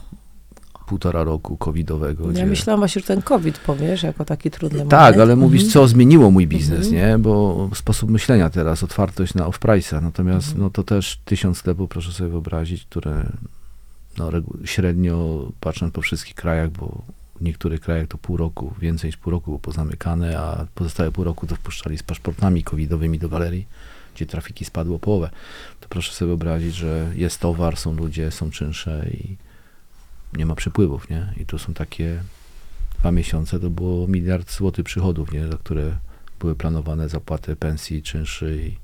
[0.87, 2.27] półtora roku covidowego.
[2.27, 5.21] Ja gdzie- myślałam właśnie, że ten COVID powiesz, jako taki trudny Tak, moment.
[5.21, 5.73] ale mówisz, Mhm.
[5.73, 6.95] co zmieniło mój biznes, Mhm.
[6.95, 7.19] nie?
[7.19, 10.62] Bo sposób myślenia teraz, otwartość na off-price'a, natomiast Mhm.
[10.64, 13.33] no to też tysiąc sklepów, proszę sobie wyobrazić, które
[14.18, 14.31] no,
[14.64, 17.02] średnio, patrząc po wszystkich krajach, bo
[17.37, 21.24] w niektórych krajach to pół roku, więcej niż pół roku było pozamykane, a pozostałe pół
[21.24, 23.66] roku to wpuszczali z paszportami covidowymi do galerii,
[24.14, 25.31] gdzie trafiki spadło połowę.
[25.81, 29.37] To proszę sobie wyobrazić, że jest towar, są ludzie, są czynsze i
[30.37, 31.35] nie ma przepływów, nie?
[31.37, 32.22] I to są takie
[32.98, 35.48] dwa miesiące, to było miliard złotych przychodów, nie?
[35.48, 35.96] Za które
[36.40, 38.76] były planowane zapłaty pensji, czynszy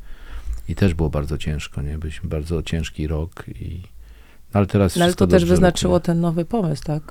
[0.68, 1.99] i, i też było bardzo ciężko, nie?
[1.99, 3.83] Byliśmy bardzo ciężki rok i
[4.53, 6.07] ale teraz No, ale to też wyznaczyło rokuje.
[6.07, 7.03] ten nowy pomysł, tak?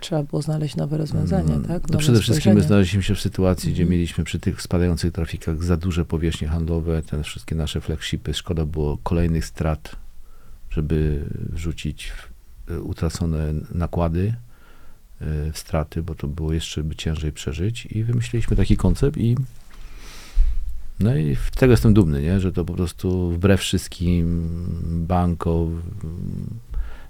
[0.00, 1.82] Trzeba było znaleźć nowe rozwiązania, Mm, tak?
[1.82, 3.92] No Nowe przede wszystkim my znaleźliśmy się w sytuacji, gdzie Mhm.
[3.98, 8.98] mieliśmy przy tych spadających trafikach za duże powierzchnie handlowe, te wszystkie nasze flagshipy, szkoda było
[9.02, 9.96] kolejnych strat,
[10.70, 12.12] żeby wrzucić
[12.70, 14.20] y, utracone nakłady
[15.22, 19.36] y, w straty, bo to było jeszcze by ciężej przeżyć i wymyśliliśmy taki koncept i
[21.00, 22.40] no i z tego jestem dumny, nie?
[22.40, 24.48] że to po prostu wbrew wszystkim
[25.06, 25.82] bankom,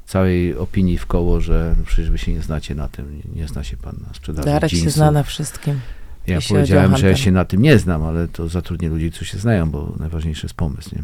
[0.07, 3.76] całej opinii w koło, że przecież wy się nie znacie na tym, nie, zna się
[3.76, 5.81] pan na sprzedaży Darek się zna na wszystkim.
[6.26, 9.38] Ja powiedziałem, że ja się na tym nie znam, ale to zatrudnię ludzi, którzy się
[9.38, 11.03] znają, bo najważniejszy jest pomysł, nie?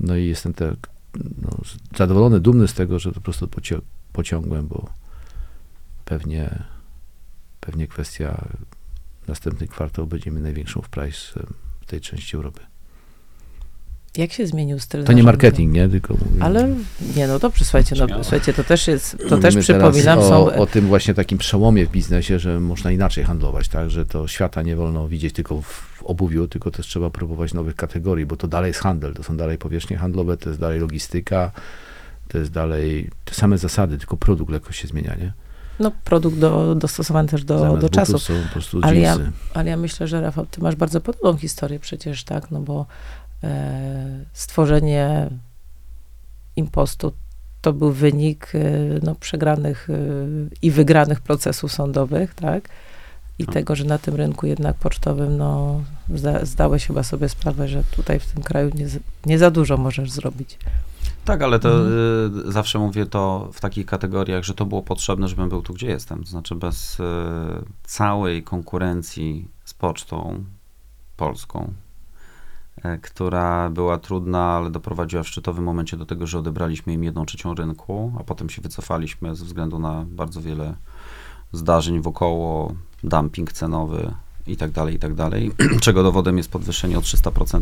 [0.00, 0.74] No i jestem tak
[1.42, 1.50] no,
[1.96, 3.48] zadowolony, dumny z tego, że to po prostu
[4.12, 4.90] pociągłem, bo
[6.04, 6.64] pewnie,
[7.60, 8.48] pewnie kwestia
[9.28, 11.40] następny kwartał będziemy największą w price
[11.80, 12.60] w tej części Europy.
[14.16, 15.88] Jak się zmienił styl To nie marketing, nie?
[15.88, 16.42] Tylko mówię.
[16.42, 16.74] Ale
[17.16, 20.54] nie, no dobrze, słuchajcie, no, słuchajcie, to też jest, to też teraz przypominam, o, są...
[20.54, 23.90] o tym właśnie takim przełomie w biznesie, że można inaczej handlować, tak?
[23.90, 28.26] Że to świata nie wolno widzieć tylko w obuwiu, tylko też trzeba próbować nowych kategorii,
[28.26, 31.52] bo to dalej jest handel, to są dalej powierzchnie handlowe, to jest dalej logistyka,
[32.28, 35.32] to jest dalej te same zasady, tylko produkt lekko się zmienia, nie?
[35.80, 38.18] No, produkt do, dostosowany też do, Zamiast do czasu.
[38.18, 39.18] są po prostu Ale ja-.
[39.54, 42.50] Ale ja myślę, że Rafał, ty masz bardzo podobną historię przecież, tak?
[42.50, 42.86] No bo
[43.44, 45.30] e, stworzenie
[46.56, 47.12] impostu
[47.60, 48.58] to był wynik e,
[49.02, 49.94] no, przegranych e,
[50.62, 52.68] i wygranych procesów sądowych, tak?
[53.38, 53.54] I Tak.
[53.54, 55.80] tego, że na tym rynku jednak pocztowym, no,
[56.14, 58.86] zda, zdałeś chyba sobie sprawę, że tutaj w tym kraju nie,
[59.26, 60.58] nie za dużo możesz zrobić.
[61.24, 62.48] Tak, ale to Mhm.
[62.48, 65.86] y, zawsze mówię to w takich kategoriach, że to było potrzebne, żebym był tu, gdzie
[65.86, 66.24] jestem.
[66.24, 67.04] To znaczy bez y,
[67.84, 70.44] całej konkurencji z pocztą
[71.16, 71.72] polską,
[72.78, 77.26] y, która była trudna, ale doprowadziła w szczytowym momencie do tego, że odebraliśmy im jedną
[77.26, 80.74] trzecią rynku, a potem się wycofaliśmy ze względu na bardzo wiele
[81.52, 82.72] zdarzeń wokoło,
[83.04, 84.14] dumping cenowy
[84.48, 87.60] i tak dalej, i tak dalej, czego dowodem jest podwyższenie o 300%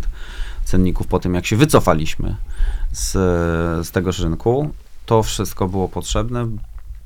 [0.64, 2.36] cenników po tym, jak się wycofaliśmy
[2.92, 3.12] z,
[3.86, 4.70] z tegoż rynku.
[5.06, 6.48] To wszystko było potrzebne,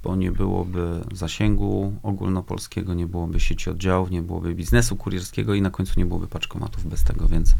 [0.04, 5.70] bo nie byłoby zasięgu ogólnopolskiego, nie byłoby sieci oddziałów, nie byłoby biznesu kurierskiego i na
[5.70, 7.54] końcu nie byłoby paczkomatów bez tego, więc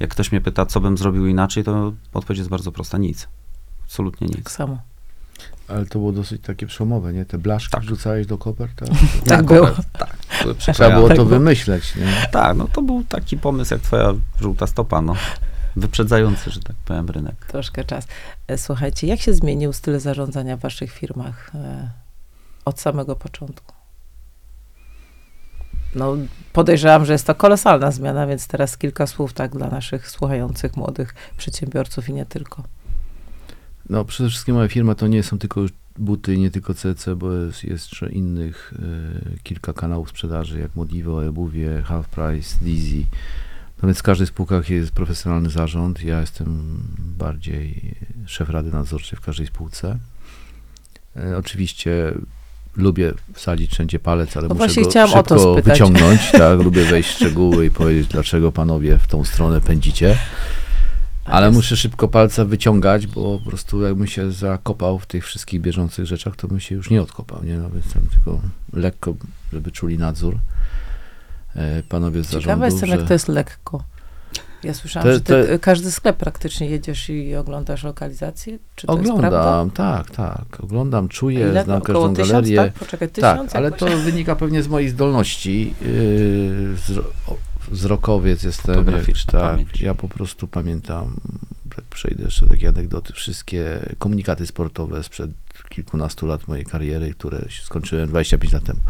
[0.00, 3.28] jak ktoś mnie pyta, co bym zrobił inaczej, to odpowiedź jest bardzo prosta, nic.
[3.84, 4.36] Absolutnie nic.
[4.36, 4.78] Tak samo.
[5.68, 7.24] Ale to było dosyć takie przełomowe, nie?
[7.24, 7.82] Te blaszki Tak.
[7.82, 8.72] wrzucałeś do kopert?
[8.78, 8.88] Tak,
[9.26, 9.68] Tak było.
[9.92, 10.15] Tak,
[10.54, 12.28] Trzeba było to wymyśleć, nie?
[12.32, 15.14] Tak, no to był taki pomysł jak twoja żółta stopa, no.
[15.76, 17.46] Wyprzedzający, że tak powiem, rynek.
[17.48, 18.06] Troszkę czas.
[18.48, 21.90] E, Słuchajcie, jak się zmienił styl zarządzania w waszych firmach e,
[22.64, 23.74] od samego początku?
[25.94, 26.16] No,
[26.52, 31.14] podejrzewam, że jest to kolosalna zmiana, więc teraz kilka słów tak dla naszych słuchających młodych
[31.36, 32.62] przedsiębiorców i nie tylko.
[33.90, 35.60] No przede wszystkim moja firma to nie są tylko
[35.98, 41.82] buty, nie tylko CC, bo jest jeszcze innych e, kilka kanałów sprzedaży, jak Modivo, Ebuwie,
[41.82, 43.06] Half Price, Dizzy.
[43.82, 46.02] No więc w każdej spółkach jest profesjonalny zarząd.
[46.02, 47.94] Ja jestem bardziej
[48.26, 49.98] szef rady nadzorczej w każdej spółce.
[51.16, 52.12] E, oczywiście
[52.76, 56.20] lubię wsadzić wszędzie palec, ale No muszę go szybko wyciągnąć.
[56.32, 60.18] Tak, lubię wejść w szczegóły i powiedzieć, dlaczego panowie w tą stronę pędzicie.
[61.26, 65.60] Ale jest- muszę szybko palca wyciągać, bo po prostu jakbym się zakopał w tych wszystkich
[65.60, 67.56] bieżących rzeczach, to bym się już nie odkopał, nie?
[67.56, 68.40] No więc tam tylko
[68.72, 69.14] lekko,
[69.52, 70.36] żeby czuli nadzór.
[71.56, 73.06] E, Panowie z zarządu, jestem, jak że...
[73.06, 73.82] to jest lekko.
[74.64, 78.58] Ja słyszałam, To- że ty, to- każdy sklep praktycznie jedziesz i oglądasz lokalizację.
[78.76, 78.92] Czy to?
[78.92, 80.44] Oglądam, tak, tak.
[80.60, 81.64] Oglądam, czuję, Ile?
[81.64, 82.56] znam Około każdą tysiąc, galerię.
[82.56, 82.72] tak?
[82.72, 83.52] Poczekaj, tysiąc?
[83.52, 85.74] Tak, ale to wynika pewnie z moich zdolności.
[85.82, 87.35] Yy, o-
[87.70, 88.74] wzrokowiec jestem.
[88.74, 91.16] Fotograficzna tak, ja po prostu pamiętam,
[91.76, 95.30] jak przejdę jeszcze takie anegdoty, wszystkie komunikaty sportowe sprzed
[95.68, 98.80] kilkunastu lat mojej kariery, które się skończyłem 25 lat temu.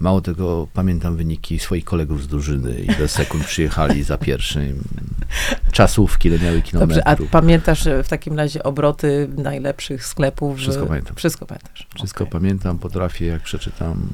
[0.00, 4.84] Mało tego, pamiętam wyniki swoich kolegów z drużyny, ile sekund przyjechali za pierwszym,
[5.72, 7.04] czasówki, ile miały kilometrów.
[7.04, 10.58] Dobrze, a pamiętasz e, w takim razie obroty najlepszych sklepów?
[10.58, 11.16] Wszystko pamiętam.
[11.16, 11.86] Wszystko pamiętasz.
[11.94, 12.32] Wszystko Okej.
[12.32, 14.08] pamiętam, potrafię, jak przeczytam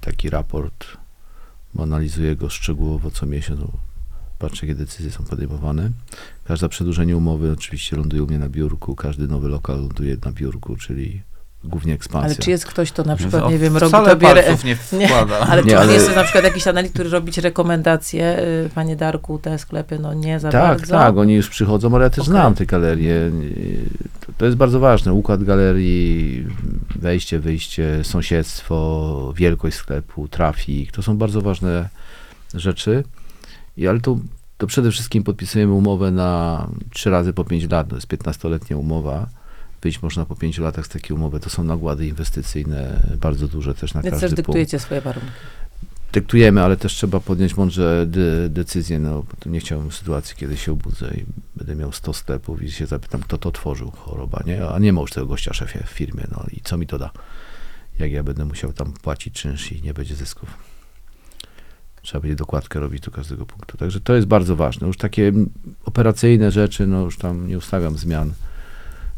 [0.00, 0.86] taki raport,
[1.74, 3.60] bo analizuję go szczegółowo co miesiąc,
[4.38, 5.90] patrzę, jakie decyzje są podejmowane.
[6.44, 10.76] Każde przedłużenie umowy oczywiście ląduje u mnie na biurku, każdy nowy lokal ląduje na biurku,
[10.76, 11.22] czyli
[11.68, 12.26] głównie ekspansja.
[12.26, 14.28] Ale czy jest ktoś, kto na przykład, O, nie wiem, robi tobie...
[14.30, 15.16] re- nie Nie.
[15.16, 18.96] Ale czy Nie, ale- jest na przykład jakiś analityk, który robi ci rekomendacje, y, panie
[18.96, 20.94] Darku, te sklepy, no nie za tak, bardzo?
[20.94, 22.30] tak, oni już przychodzą, ale ja też Okej.
[22.32, 23.30] znam te galerie.
[24.26, 25.12] To, to jest bardzo ważne.
[25.12, 26.46] Układ galerii,
[26.96, 30.92] wejście, wyjście, sąsiedztwo, wielkość sklepu, trafik.
[30.92, 31.88] To są bardzo ważne
[32.54, 33.04] rzeczy.
[33.76, 34.18] I, ale to,
[34.58, 37.88] to przede wszystkim podpisujemy umowę na 3 razy po 5 lat.
[37.88, 39.26] To jest 15-letnia umowa.
[39.82, 41.40] Wyjść można po 5 latach z takiej umowy.
[41.40, 45.30] To są nakłady inwestycyjne, bardzo duże też na Więc każdy też punkt dyktujecie swoje warunki.
[46.12, 48.98] dyktujemy, ale też trzeba podjąć mądrze de- decyzję.
[48.98, 51.24] No, nie chciałbym sytuacji, kiedy się obudzę i
[51.56, 54.68] będę miał 100 sklepów i się zapytam, kto to tworzył, choroba, nie?
[54.68, 57.10] A nie ma już tego gościa szefie w firmie, no i co mi to da?
[57.98, 60.54] Jak ja będę musiał tam płacić czynsz i nie będzie zysków.
[62.02, 63.76] Trzeba będzie dokładkę robić do każdego punktu.
[63.78, 64.86] Także to jest bardzo ważne.
[64.86, 65.32] Już takie
[65.84, 68.32] operacyjne rzeczy, no już tam nie ustawiam zmian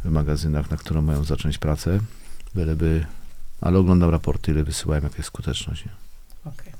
[0.04, 2.00] w magazynach, na które mają zacząć pracę,
[2.54, 3.06] byleby,
[3.60, 5.84] ale oglądam raporty, ile wysyłają, jaka jest skuteczność.
[6.44, 6.72] Okej.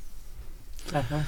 [0.92, 1.20] Rafał?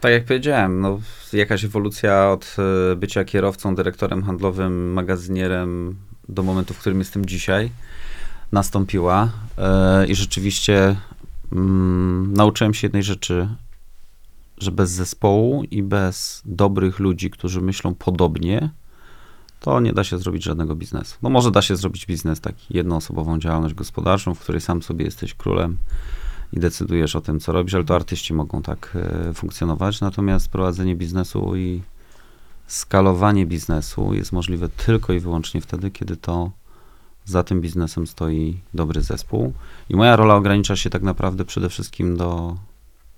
[0.00, 1.00] Tak jak powiedziałem, no,
[1.32, 2.56] jakaś ewolucja od
[2.92, 5.96] e, bycia kierowcą, dyrektorem handlowym, magazynierem
[6.28, 7.70] do momentu, w którym jestem dzisiaj,
[8.52, 9.32] nastąpiła.
[9.58, 10.96] E, I rzeczywiście
[11.52, 13.48] mm, nauczyłem się jednej rzeczy,
[14.58, 18.70] że bez zespołu i bez dobrych ludzi, którzy myślą podobnie,
[19.60, 21.16] to nie da się zrobić żadnego biznesu.
[21.22, 25.34] No może da się zrobić biznes, taki jednoosobową działalność gospodarczą, w której sam sobie jesteś
[25.34, 25.78] królem
[26.52, 28.96] i decydujesz o tym, co robisz, ale to artyści mogą tak
[29.28, 30.00] e, funkcjonować.
[30.00, 31.82] Natomiast prowadzenie biznesu i
[32.66, 36.50] skalowanie biznesu jest możliwe tylko i wyłącznie wtedy, kiedy to
[37.24, 39.52] za tym biznesem stoi dobry zespół.
[39.88, 42.56] I moja rola ogranicza się tak naprawdę przede wszystkim do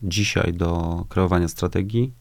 [0.03, 2.13] dzisiaj do kreowania strategii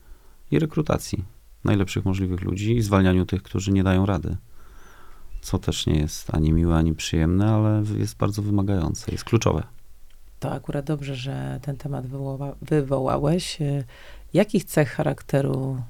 [0.51, 1.23] i rekrutacji
[1.63, 4.37] najlepszych możliwych ludzi i zwalnianiu tych, którzy nie dają rady.
[5.41, 9.63] Co też nie jest ani miłe, ani przyjemne, ale jest bardzo wymagające, jest kluczowe.
[10.39, 13.57] To akurat dobrze, że ten temat wywoła, wywołałeś.
[14.33, 15.81] Jakich cech charakteru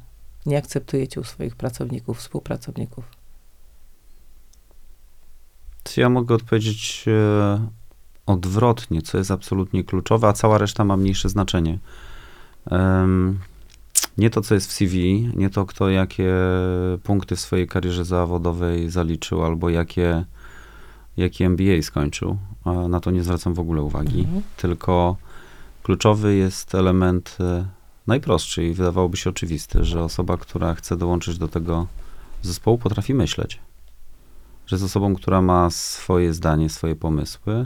[0.45, 3.05] nie akceptujecie u swoich pracowników, współpracowników?
[5.83, 7.67] To ja mogę odpowiedzieć e,
[8.25, 11.79] odwrotnie, co jest absolutnie kluczowe, a cała reszta ma mniejsze znaczenie.
[14.21, 16.33] Nie to, co jest w CV, nie to, kto jakie
[17.03, 20.25] punkty w swojej karierze zawodowej zaliczył, albo jakie,
[21.17, 22.37] jaki MBA skończył.
[22.89, 24.19] Na to nie zwracam w ogóle uwagi.
[24.19, 24.43] Mhm.
[24.57, 25.17] Tylko
[25.83, 27.65] kluczowy jest element e,
[28.07, 31.87] najprostszy i wydawałoby się oczywisty, że osoba, która chce dołączyć do tego
[32.41, 33.59] zespołu, potrafi myśleć.
[34.67, 37.65] Że jest osobą, która ma swoje zdanie, swoje pomysły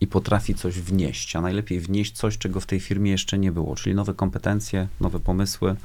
[0.00, 3.76] i potrafi coś wnieść, a najlepiej wnieść coś, czego w tej firmie jeszcze nie było,
[3.76, 5.76] czyli nowe kompetencje, nowe pomysły.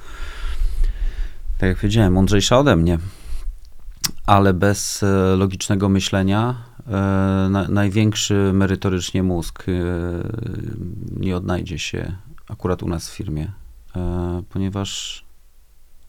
[1.57, 2.99] Tak jak powiedziałem, mądrzejsza ode mnie,
[4.26, 6.55] ale bez e, logicznego myślenia
[6.88, 6.91] e,
[7.49, 9.72] na, największy merytorycznie mózg e,
[11.20, 12.16] nie odnajdzie się
[12.49, 13.51] akurat u nas w firmie,
[14.49, 15.24] ponieważ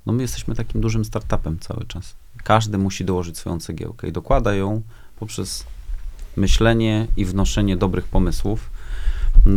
[0.06, 2.14] no my jesteśmy takim dużym startupem cały czas.
[2.44, 4.82] Każdy musi dołożyć swoją cegiełkę i dokłada ją
[5.16, 5.64] poprzez
[6.36, 8.70] myślenie i wnoszenie dobrych pomysłów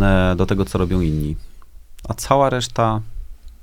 [0.01, 1.35] e, do tego, co robią inni.
[2.09, 3.01] A cała reszta,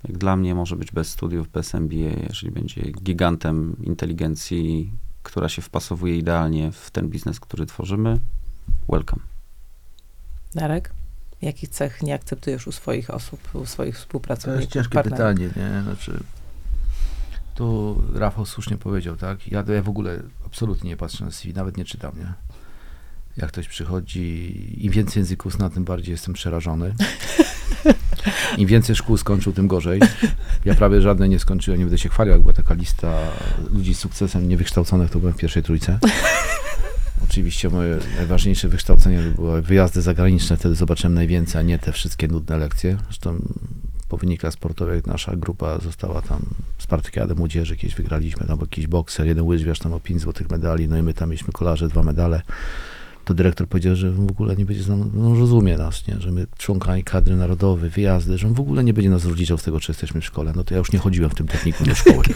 [0.09, 4.91] jak dla mnie, może być bez studiów, bez MBA, jeżeli będzie gigantem inteligencji,
[5.23, 8.19] która się wpasowuje idealnie w ten biznes, który tworzymy.
[8.89, 9.23] Welcome.
[10.55, 10.91] Darek?
[11.43, 14.61] Jakich cech nie akceptujesz u swoich osób, u swoich To współpracowników?
[14.61, 15.19] jest ciężkie partnerów?
[15.19, 15.83] pytanie, nie?
[15.83, 16.21] Znaczy,
[17.55, 19.49] tu Rafał słusznie powiedział, tak?
[19.49, 22.33] Ja, ja w ogóle absolutnie nie patrzę na CV, nawet nie czytam, nie?
[23.37, 26.95] Jak ktoś przychodzi, im więcej języków zna, tym bardziej jestem przerażony.
[28.59, 30.01] Im więcej szkół skończył, tym gorzej.
[30.64, 33.18] Ja prawie żadne nie skończyłem, nie będę się chwalił, jak była taka lista
[33.72, 35.99] ludzi z sukcesem niewykształconych, to byłem w pierwszej trójce.
[37.24, 42.28] Oczywiście moje najważniejsze wykształcenie to były wyjazdy zagraniczne, wtedy zobaczyłem najwięcej, a nie te wszystkie
[42.28, 42.97] nudne lekcje.
[43.05, 43.43] Zresztą
[44.09, 46.43] po wynikach sportowych nasza grupa została tam
[46.78, 50.97] Spartakiadę Młodzieży, kiedyś wygraliśmy, tam jakiś bokser, jeden łyżwiarz, tam o pięć złotych medali, no
[50.97, 52.43] i my tam mieliśmy kolarze, dwa medale.
[53.25, 56.20] To dyrektor powiedział, że w ogóle nie będzie z nami, no rozumie nas, nie?
[56.20, 59.62] że my członkami kadry narodowej, wyjazdy, że on w ogóle nie będzie nas rozliczał z
[59.62, 60.53] tego, czy jesteśmy w szkole.
[60.57, 62.25] No to ja już nie chodziłem w tym technikum do szkoły.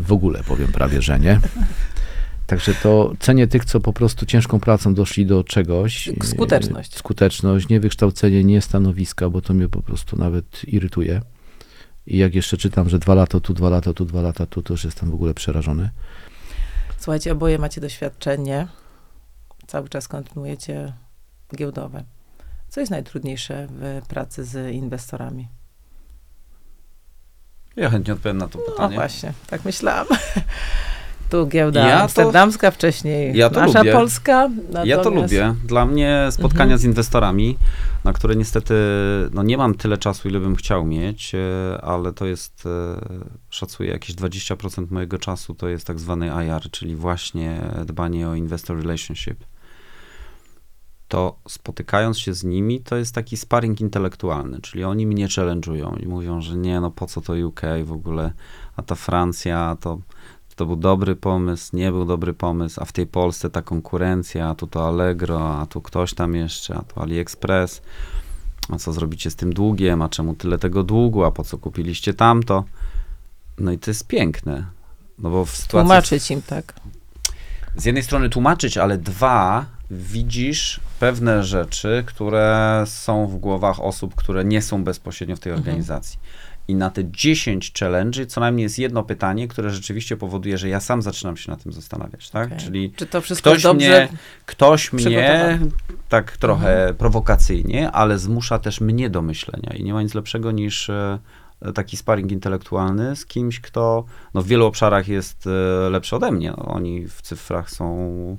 [0.00, 1.40] W ogóle powiem prawie, że nie.
[2.46, 6.10] Także to cenię tych, co po prostu ciężką pracą doszli do czegoś.
[6.22, 6.96] Skuteczność.
[6.96, 11.20] Skuteczność, nie wykształcenie, nie stanowiska, bo to mnie po prostu nawet irytuje.
[12.06, 14.74] I jak jeszcze czytam, że dwa lata tu, dwa lata tu, dwa lata tu, to
[14.74, 15.90] już jestem w ogóle przerażony.
[16.98, 18.68] Słuchajcie, oboje macie doświadczenie.
[19.66, 20.92] Cały czas kontynuujecie
[21.56, 22.04] giełdowe.
[22.68, 25.48] Co jest najtrudniejsze w pracy z inwestorami?
[27.76, 28.94] Ja chętnie odpowiem na to No pytanie.
[28.94, 30.06] właśnie, tak myślałam.
[31.30, 33.92] Tu giełda Ja to- amsterdamska, wcześniej Ja to nasza lubię.
[33.92, 34.50] polska.
[34.84, 35.54] Ja to natomiast- lubię.
[35.64, 36.78] Dla mnie spotkania Mhm.
[36.78, 37.58] z inwestorami,
[38.04, 38.74] na które niestety
[39.32, 41.38] no nie mam tyle czasu, ile bym chciał mieć, e,
[41.84, 43.00] ale to jest, e,
[43.50, 48.76] szacuję, jakieś 20% mojego czasu to jest tak zwany IR, czyli właśnie dbanie o investor
[48.76, 49.44] relationship.
[51.08, 56.06] To spotykając się z nimi, to jest taki sparring intelektualny, czyli oni mnie challenge'ują i
[56.06, 58.32] mówią, że nie, no po co to UK w ogóle,
[58.76, 59.98] a ta Francja, to
[60.56, 64.54] to był dobry pomysł, nie był dobry pomysł, a w tej Polsce ta konkurencja, a
[64.54, 67.82] tu to Allegro, a tu ktoś tam jeszcze, a tu AliExpress,
[68.68, 72.14] a co zrobicie z tym długiem, a czemu tyle tego długu, a po co kupiliście
[72.14, 72.64] tamto?
[73.58, 74.66] No i to jest piękne,
[75.18, 75.88] no bo w sytuacji...
[75.88, 76.74] Tłumaczyć im, tak.
[77.76, 84.44] Z jednej strony tłumaczyć, ale dwa, widzisz pewne rzeczy, które są w głowach osób, które
[84.44, 85.68] nie są bezpośrednio w tej Mhm.
[85.68, 86.18] organizacji.
[86.68, 90.80] I na te 10 challenge co najmniej jest jedno pytanie, które rzeczywiście powoduje, że ja
[90.80, 92.46] sam zaczynam się na tym zastanawiać, tak?
[92.46, 92.58] Okej.
[92.58, 93.86] Czyli Czy to wszystko ktoś dobrze?
[93.88, 94.08] mnie,
[94.46, 95.58] ktoś mnie
[96.08, 96.94] tak trochę Mhm.
[96.96, 101.18] prowokacyjnie, ale zmusza też mnie do myślenia i nie ma nic lepszego niż e,
[101.74, 106.56] taki sparring intelektualny z kimś, kto no, w wielu obszarach jest e, lepszy ode mnie.
[106.56, 108.38] Oni w cyfrach są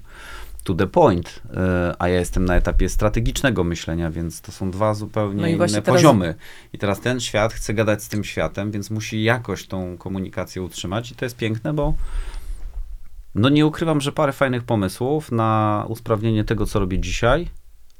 [0.68, 4.94] to the point, e, a ja jestem na etapie strategicznego myślenia, więc to są dwa
[4.94, 6.36] zupełnie No inne teraz- poziomy.
[6.74, 11.12] I teraz ten świat chce gadać z tym światem, więc musi jakoś tą komunikację utrzymać
[11.12, 11.94] i to jest piękne, bo
[13.36, 17.50] no nie ukrywam, że parę fajnych pomysłów na usprawnienie tego, co robię dzisiaj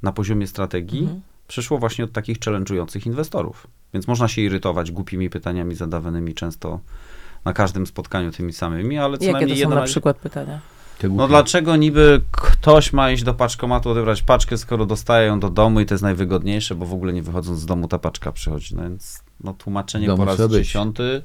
[0.02, 1.20] na poziomie strategii Mhm.
[1.48, 3.66] przyszło właśnie od takich challenge'ujących inwestorów.
[3.94, 6.80] Więc można się irytować głupimi pytaniami zadawanymi często
[7.44, 9.76] na każdym spotkaniu tymi samymi, ale co Jakie to najmniej są jedno...
[9.76, 10.60] na przykład pytania?
[11.16, 15.80] No dlaczego niby ktoś ma iść do paczkomatu odebrać paczkę, skoro dostaje ją do domu
[15.80, 18.76] i to jest najwygodniejsze, bo w ogóle nie wychodząc z domu ta paczka przychodzi.
[18.76, 21.22] No więc no, tłumaczenie po raz dziesiąty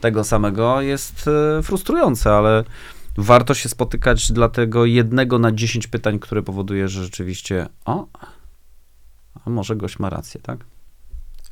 [0.00, 2.64] tego samego jest e, frustrujące, ale
[3.16, 8.06] warto się spotykać dla tego jednego na 10 pytań, które powoduje, że rzeczywiście o,
[9.46, 10.58] a może gość ma rację, tak?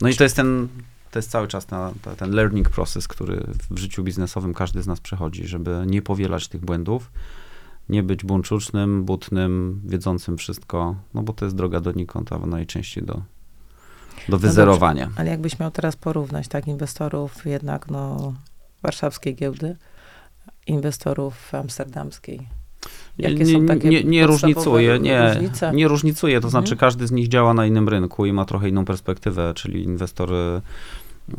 [0.00, 0.68] No i to jest ten,
[1.11, 5.00] to jest cały czas ta- ten learning process, który w życiu biznesowym każdy z nas
[5.00, 7.11] przechodzi, żeby nie powielać tych błędów,
[7.89, 13.22] nie być buńczucznym, butnym, wiedzącym wszystko, no bo to jest droga donikąd, a najczęściej do,
[14.28, 15.11] do wyzerowania.
[15.16, 18.32] Ale jakbyś miał teraz porównać, tak, inwestorów jednak, no,
[18.82, 19.76] warszawskiej giełdy,
[20.66, 22.49] inwestorów amsterdamskiej.
[23.18, 25.72] Jakie nie, są takie nie, nie różnicuję, nie, różnice?
[25.74, 26.78] nie różnicuję, to znaczy Mhm.
[26.78, 30.30] każdy z nich działa na innym rynku i ma trochę inną perspektywę, czyli inwestor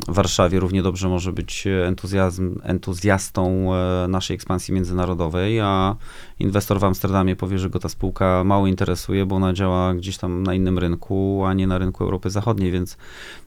[0.08, 5.96] Warszawie równie dobrze może być entuzjazm, entuzjastą e, naszej ekspansji międzynarodowej, a
[6.38, 10.42] inwestor w Amsterdamie powie, że go ta spółka mało interesuje, bo ona działa gdzieś tam
[10.42, 12.96] na innym rynku, a nie na rynku Europy Zachodniej, więc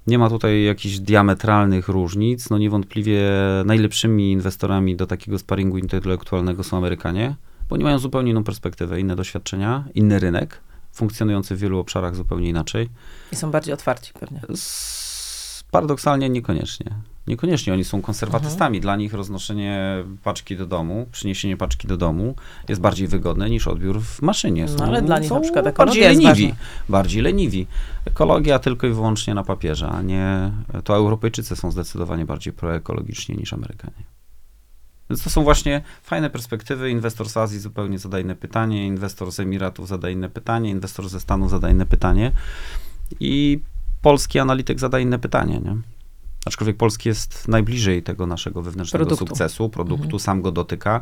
[0.08, 2.50] nie ma tutaj jakichś diametralnych różnic.
[2.50, 3.22] No niewątpliwie
[3.66, 7.36] najlepszymi inwestorami do takiego sparingu intelektualnego są Amerykanie,
[7.70, 12.50] bo oni mają zupełnie inną perspektywę, inne doświadczenia, inny rynek, funkcjonujący w wielu obszarach zupełnie
[12.50, 12.90] inaczej.
[13.32, 14.42] I są bardziej otwarci pewnie.
[14.50, 15.03] S-
[15.74, 16.92] Paradoksalnie niekoniecznie.
[17.28, 18.82] Niekoniecznie oni są konserwatystami.
[18.82, 22.36] Dla nich roznoszenie paczki do domu, przyniesienie paczki do domu
[22.70, 24.66] jest bardziej wygodne niż odbiór w maszynie.
[24.78, 26.48] No, ale dla nich są na przykład bardziej ekologia leniwi.
[26.48, 26.66] ważna.
[26.90, 27.68] Bardziej leniwi.
[28.06, 30.52] Ekologia tylko i wyłącznie na papierze, a nie...
[30.84, 34.04] To Europejczycy są zdecydowanie bardziej proekologiczni niż Amerykanie.
[35.10, 36.90] Więc to są właśnie fajne perspektywy.
[36.90, 41.20] Inwestor z Azji zupełnie zada inne pytanie, inwestor z Emiratów zada inne pytanie, inwestor ze
[41.20, 42.32] Stanów zada inne pytanie
[43.20, 43.60] i
[44.04, 45.76] polski analityk zada inne pytanie, nie?
[46.46, 49.28] Aczkolwiek polski jest najbliżej tego naszego wewnętrznego Produktu.
[49.28, 50.20] sukcesu, produktu, Mhm.
[50.20, 51.02] sam go dotyka,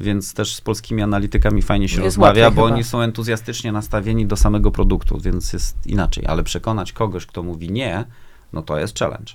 [0.00, 2.74] więc też z polskimi analitykami fajnie się Jest rozmawia, bo chyba.
[2.74, 6.26] oni są entuzjastycznie nastawieni do samego produktu, więc jest inaczej.
[6.26, 8.04] Ale przekonać kogoś, kto mówi nie,
[8.52, 9.32] no to jest challenge.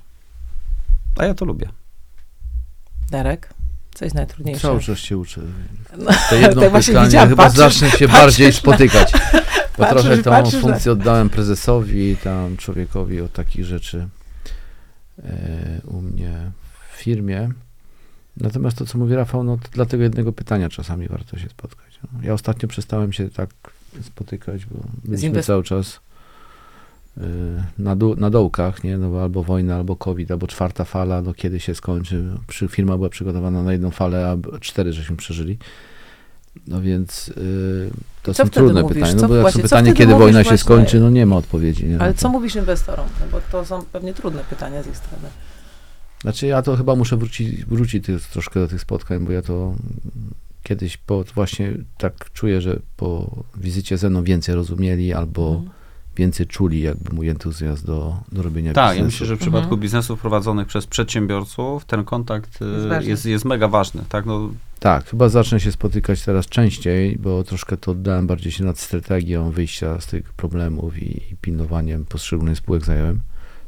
[1.17, 1.69] A ja to lubię.
[3.11, 3.52] Darek?
[3.93, 4.61] Co jest najtrudniejsze?
[4.61, 5.41] Cały czas się uczę.
[5.97, 9.11] No, To jedno właśnie pytanie, chyba patrzysz- zacznę się patrzysz bardziej na- spotykać.
[9.77, 14.07] Bo patrzysz- trochę tą patrzysz na- funkcję oddałem prezesowi, tam człowiekowi od takich rzeczy
[15.23, 16.51] e, u mnie
[16.93, 17.49] w firmie.
[18.37, 21.99] Natomiast to, co mówi Rafał, no to dla tego jednego pytania czasami warto się spotkać.
[22.13, 22.19] No.
[22.23, 23.49] Ja ostatnio przestałem się tak
[24.01, 25.99] spotykać, bo byliśmy cały czas
[27.79, 28.97] na, dół, na dołkach, nie?
[28.97, 32.23] No, bo albo wojna, albo COVID, albo czwarta fala, no kiedy się skończy.
[32.47, 35.57] Przy, firma była przygotowana na jedną falę, a cztery żeśmy przeżyli.
[36.67, 37.89] No więc y,
[38.23, 38.95] to Co są trudne mówisz?
[38.97, 39.15] pytania.
[39.15, 40.57] Co- No bo właśnie, pytanie, kiedy wojna się właśnie?
[40.57, 41.85] skończy, no nie ma odpowiedzi.
[41.85, 41.99] Nie?
[41.99, 43.05] Ale co mówisz inwestorom?
[43.19, 45.27] No bo to są pewnie trudne pytania z ich strony.
[46.21, 49.75] Znaczy ja to chyba muszę wrócić, wrócić tych, troszkę do tych spotkań, bo ja to
[50.63, 55.69] kiedyś po, właśnie tak czuję, że po wizycie ze mną więcej rozumieli albo Mhm.
[56.15, 59.05] Więcej czuli jakby mój entuzjazm do, do robienia Tak, ja biznesu.
[59.05, 59.81] myślę, że w przypadku Mhm.
[59.81, 63.09] biznesów prowadzonych przez przedsiębiorców ten kontakt y, Jest ważny.
[63.09, 64.03] jest, jest mega ważny.
[64.09, 64.25] Tak?
[64.25, 64.49] No,
[64.79, 69.51] Tak, chyba zacznę się spotykać teraz częściej, bo troszkę to oddałem bardziej się nad strategią
[69.51, 73.19] wyjścia z tych problemów i, i pilnowaniem poszczególnych spółek zająłem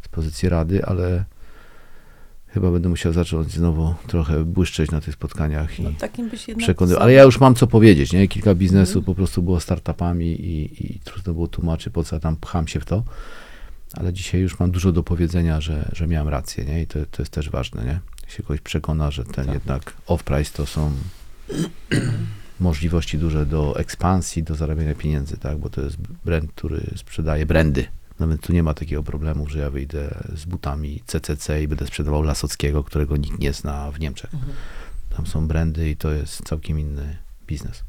[0.02, 1.26] z pozycji rady, ale
[2.56, 7.04] chyba będę musiał zacząć znowu trochę błyszczeć na tych spotkaniach i No, takim byś przekonywał.
[7.04, 8.28] Ale ja już mam co powiedzieć, nie?
[8.28, 9.06] Kilka biznesów Mhm.
[9.06, 12.80] po prostu było startupami i, i trudno było tłumaczyć, po co ja tam pcham się
[12.80, 13.04] w to.
[13.94, 16.82] Ale dzisiaj już mam dużo do powiedzenia, że, że miałem rację, nie?
[16.82, 18.00] I to, to jest też ważne, nie?
[18.28, 19.54] się kogoś przekona, że ten Tak.
[19.54, 20.92] jednak off-price to są
[22.60, 25.58] możliwości duże do ekspansji, do zarabiania pieniędzy, tak?
[25.58, 27.86] Bo to jest brand, który sprzedaje brandy.
[28.20, 32.24] Nawet tu nie ma takiego problemu, że ja wyjdę z butami CCC i będę sprzedawał
[32.24, 34.34] Lasockiego, którego nikt nie zna w Niemczech.
[34.34, 34.54] Mhm.
[35.16, 37.84] Tam są brandy i to jest całkiem inny biznes.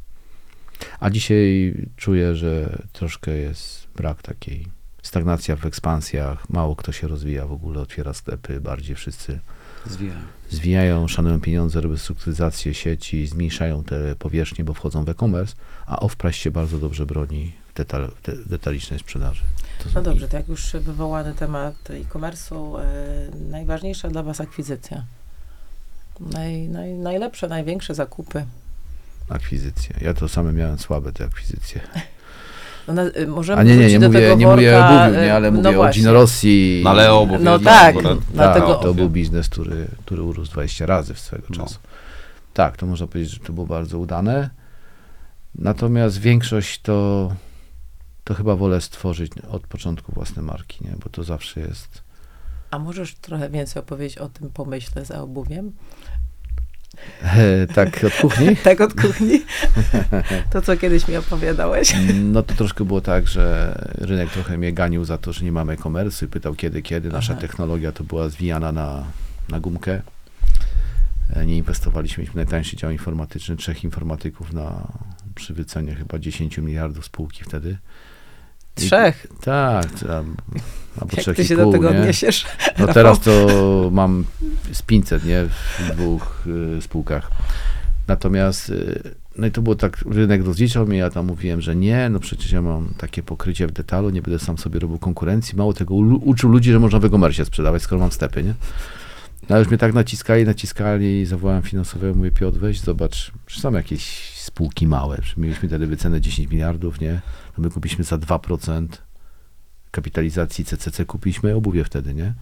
[1.00, 4.66] A dzisiaj czuję, że troszkę jest brak takiej
[5.02, 6.50] stagnacja w ekspansjach.
[6.50, 9.40] Mało kto się rozwija w ogóle, otwiera sklepy, bardziej wszyscy
[9.86, 10.20] zwijają.
[10.50, 15.54] zwijają, szanują pieniądze, robią strukturyzację sieci, zmniejszają te powierzchnie, bo wchodzą w e-commerce,
[15.86, 19.42] a off-price się bardzo dobrze broni detal, de, detalicznej sprzedaży.
[19.84, 22.84] To No dobrze, to jak już wywołany temat e-commerce'u, e,
[23.50, 25.04] najważniejsza dla Was akwizycja.
[26.20, 28.46] Naj, naj, najlepsze, największe zakupy.
[29.28, 29.96] Akwizycje.
[30.00, 31.80] Ja to same miałem słabe te akwizycje.
[32.88, 35.04] No, na, y, możemy A nie, nie, nie do mówię, tego nie mówię worka, o
[35.04, 36.00] obuwiu, y, nie, ale no mówię o właśnie.
[36.00, 36.80] Gino Rossi.
[36.84, 40.22] No, ale o obuwiu No tak, bo to- dlatego- Tak, to był biznes, który, który
[40.22, 41.56] urósł 20 razy w swego No.
[41.56, 41.78] czasu.
[42.54, 44.50] Tak, to można powiedzieć, że to było bardzo udane.
[45.54, 47.32] Natomiast większość to,
[48.26, 50.94] to chyba wolę stworzyć od początku własne marki, nie?
[51.04, 52.02] bo to zawsze jest.
[52.70, 55.72] A możesz trochę więcej opowiedzieć o tym pomyśle za obuwiem?
[57.22, 58.56] E, tak, od kuchni.
[58.64, 59.44] tak od kuchni?
[60.50, 61.94] to, co kiedyś mi opowiadałeś.
[62.14, 65.72] No to troszkę było tak, że rynek trochę mnie ganił za to, że nie mamy
[65.72, 67.08] e-commerce i pytał kiedy, kiedy.
[67.08, 67.40] Nasza Aha.
[67.40, 69.04] technologia to była zwijana na,
[69.48, 70.02] na gumkę.
[71.36, 74.92] E, Nie inwestowaliśmy w najtańszy dział informatyczny, trzech informatyków na
[75.34, 77.78] przy wycenie chyba 10 miliardów spółki wtedy.
[78.76, 79.26] I- Trzech.
[79.40, 80.36] Tak, tam,
[81.00, 82.00] albo Jak trzech ty i się pół, do tego nie?
[82.00, 82.46] odniesiesz?
[82.78, 84.24] No teraz to mam
[84.72, 85.44] z 500, nie?
[85.44, 86.44] W dwóch
[86.78, 87.30] y, spółkach.
[88.08, 92.08] Natomiast, y, no i to było tak, rynek rozliczał mnie, ja tam mówiłem, że nie,
[92.08, 95.56] no przecież ja mam takie pokrycie w detalu, nie będę sam sobie robił konkurencji.
[95.58, 98.54] Mało tego, uczył ludzi, że można w e-commerce sprzedawać, skoro mam stepy, nie?
[99.48, 103.72] No już mnie tak naciskali, naciskali i zawołałem finansowego, mówię, Piotr, weź zobacz, czy są
[103.72, 107.20] jakieś spółki małe, mieliśmy wtedy wycenę 10 miliardów, nie?
[107.56, 108.86] To my kupiliśmy za 2%
[109.90, 112.34] kapitalizacji CCC, kupiliśmy obuwie wtedy, nie?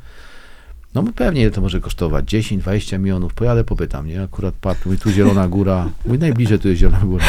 [0.94, 4.22] No pewnie to może kosztować, 10, 20 milionów, pojadę, popytam, nie?
[4.22, 7.24] Akurat padł, mój tu Zielona Góra, mój najbliżej tu jest Zielona Góra.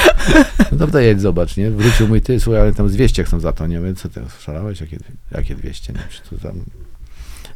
[0.71, 1.71] No dobra, jedź, zobacz, nie?
[1.71, 3.80] Wrócił mój, ty, słuchaj, ale tam z 200 chcą za to, nie?
[3.80, 4.82] Mówię, co ty, szalałeś?
[4.82, 4.97] Jakie,
[5.32, 6.39] jakie 200, nie?
[6.39, 6.53] Tam...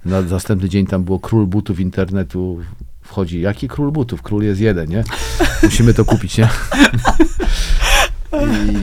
[0.06, 2.60] Na następny dzień tam było król butów internetu,
[3.10, 4.22] wchodzi, jaki król butów?
[4.22, 5.04] Król jest jeden, nie?
[5.64, 6.50] Musimy to kupić, nie?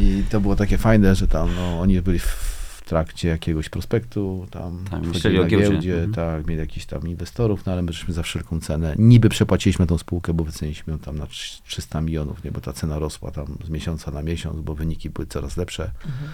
[0.01, 4.85] I to było takie fajne, że tam, no, oni byli w trakcie jakiegoś prospektu, tam,
[4.91, 5.69] Tam myśleli na o giełdzie.
[5.71, 6.13] giełdzie, Mhm.
[6.13, 9.99] tak, mieli jakichś tam inwestorów, no ale my żeśmy za wszelką cenę, niby przepłaciliśmy tą
[9.99, 13.59] spółkę, bo wyceniliśmy ją tam na trz- 300 milionów, nie, bo ta cena rosła tam
[13.65, 15.85] z miesiąca na miesiąc, bo wyniki były coraz lepsze.
[15.85, 16.31] Mhm.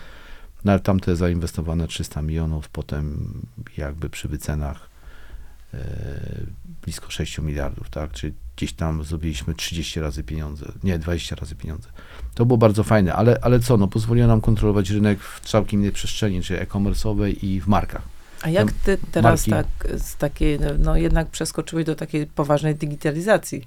[0.65, 3.33] No ale tamte zainwestowane 300 milionów, potem
[3.77, 4.89] jakby przy wycenach
[6.85, 8.13] blisko 6 miliardów, tak?
[8.13, 11.89] Czyli gdzieś tam zrobiliśmy 30 razy pieniądze, nie, 20 razy pieniądze.
[12.35, 15.93] To było bardzo fajne, ale, ale co, no pozwoliło nam kontrolować rynek w całkiem innej
[15.93, 18.03] przestrzeni, czyli e-commerce'owej i w markach.
[18.43, 19.69] A jak ty teraz marki.
[19.71, 23.63] tak z takiej, no jednak przeskoczyłeś do takiej poważnej digitalizacji?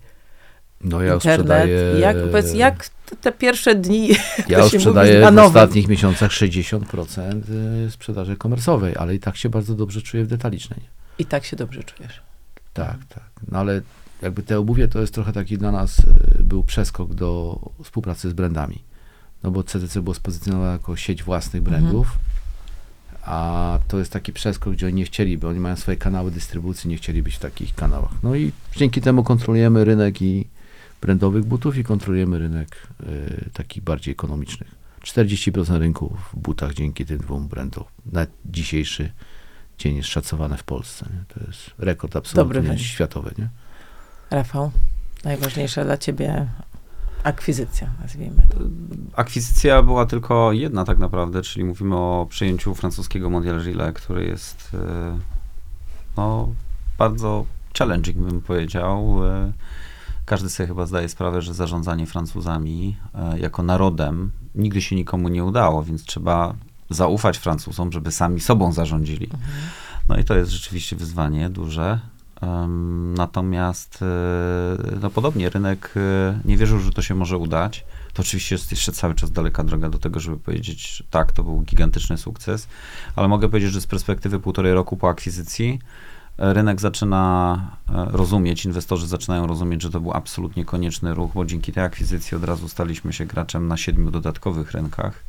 [0.81, 1.39] No ja Internet.
[1.39, 1.99] sprzedaję...
[1.99, 2.89] Jak, powiedz, jak
[3.21, 4.09] te, pierwsze dni,
[4.49, 7.41] Ja już sprzedaję w ostatnich miesiącach 60%
[7.87, 10.79] y, sprzedaży komersowej, ale i tak się bardzo dobrze czuję w detalicznej.
[11.19, 12.21] I tak się dobrze czujesz.
[12.73, 13.29] Tak, tak.
[13.47, 13.81] No ale
[14.21, 18.33] jakby te obuwie to jest trochę taki dla nas e, był przeskok do współpracy z
[18.33, 18.83] brandami.
[19.43, 22.19] No bo CDC było spozycjonowane jako sieć własnych brandów,
[23.25, 26.97] a to jest taki przeskok, gdzie oni nie chcieliby, oni mają swoje kanały dystrybucji, nie
[26.97, 28.11] chcieli być w takich kanałach.
[28.23, 30.47] No i dzięki temu kontrolujemy rynek i
[31.01, 34.75] brandowych butów i kontrolujemy rynek y, takich bardziej ekonomicznych.
[35.03, 37.83] 40% rynku w butach dzięki tym dwóm brandom.
[38.11, 39.11] Na dzisiejszy
[39.77, 41.05] dzień jest szacowane w Polsce.
[41.13, 41.23] Nie?
[41.33, 42.79] To jest rekord wynik.
[42.79, 43.31] światowy.
[43.37, 43.49] Nie?
[44.31, 44.71] Rafał,
[45.23, 46.47] najważniejsza dla ciebie
[47.23, 48.57] akwizycja, nazwijmy to.
[49.15, 54.71] Akwizycja była tylko jedna tak naprawdę, czyli mówimy o przejęciu francuskiego Mondial Gilet, który jest
[54.73, 55.17] e,
[56.17, 56.49] no,
[56.97, 57.45] bardzo
[57.77, 59.25] challenging, bym powiedział.
[59.27, 59.51] E,
[60.25, 65.43] Każdy sobie chyba zdaje sprawę, że zarządzanie Francuzami e, jako narodem nigdy się nikomu nie
[65.43, 66.55] udało, więc trzeba
[66.89, 69.29] zaufać Francuzom, żeby sami sobą zarządzili.
[70.09, 71.99] No i to jest rzeczywiście wyzwanie duże.
[73.17, 77.85] Natomiast e, no podobnie rynek e, nie wierzył, że to się może udać.
[78.13, 81.43] To oczywiście jest jeszcze cały czas daleka droga do tego, żeby powiedzieć, że tak, to
[81.43, 82.67] był gigantyczny sukces,
[83.15, 85.79] ale mogę powiedzieć, że z perspektywy półtorej roku po akwizycji
[86.37, 91.71] e, rynek zaczyna rozumieć, inwestorzy zaczynają rozumieć, że to był absolutnie konieczny ruch, bo dzięki
[91.71, 95.23] tej akwizycji od razu staliśmy się graczem na siedmiu dodatkowych rynkach,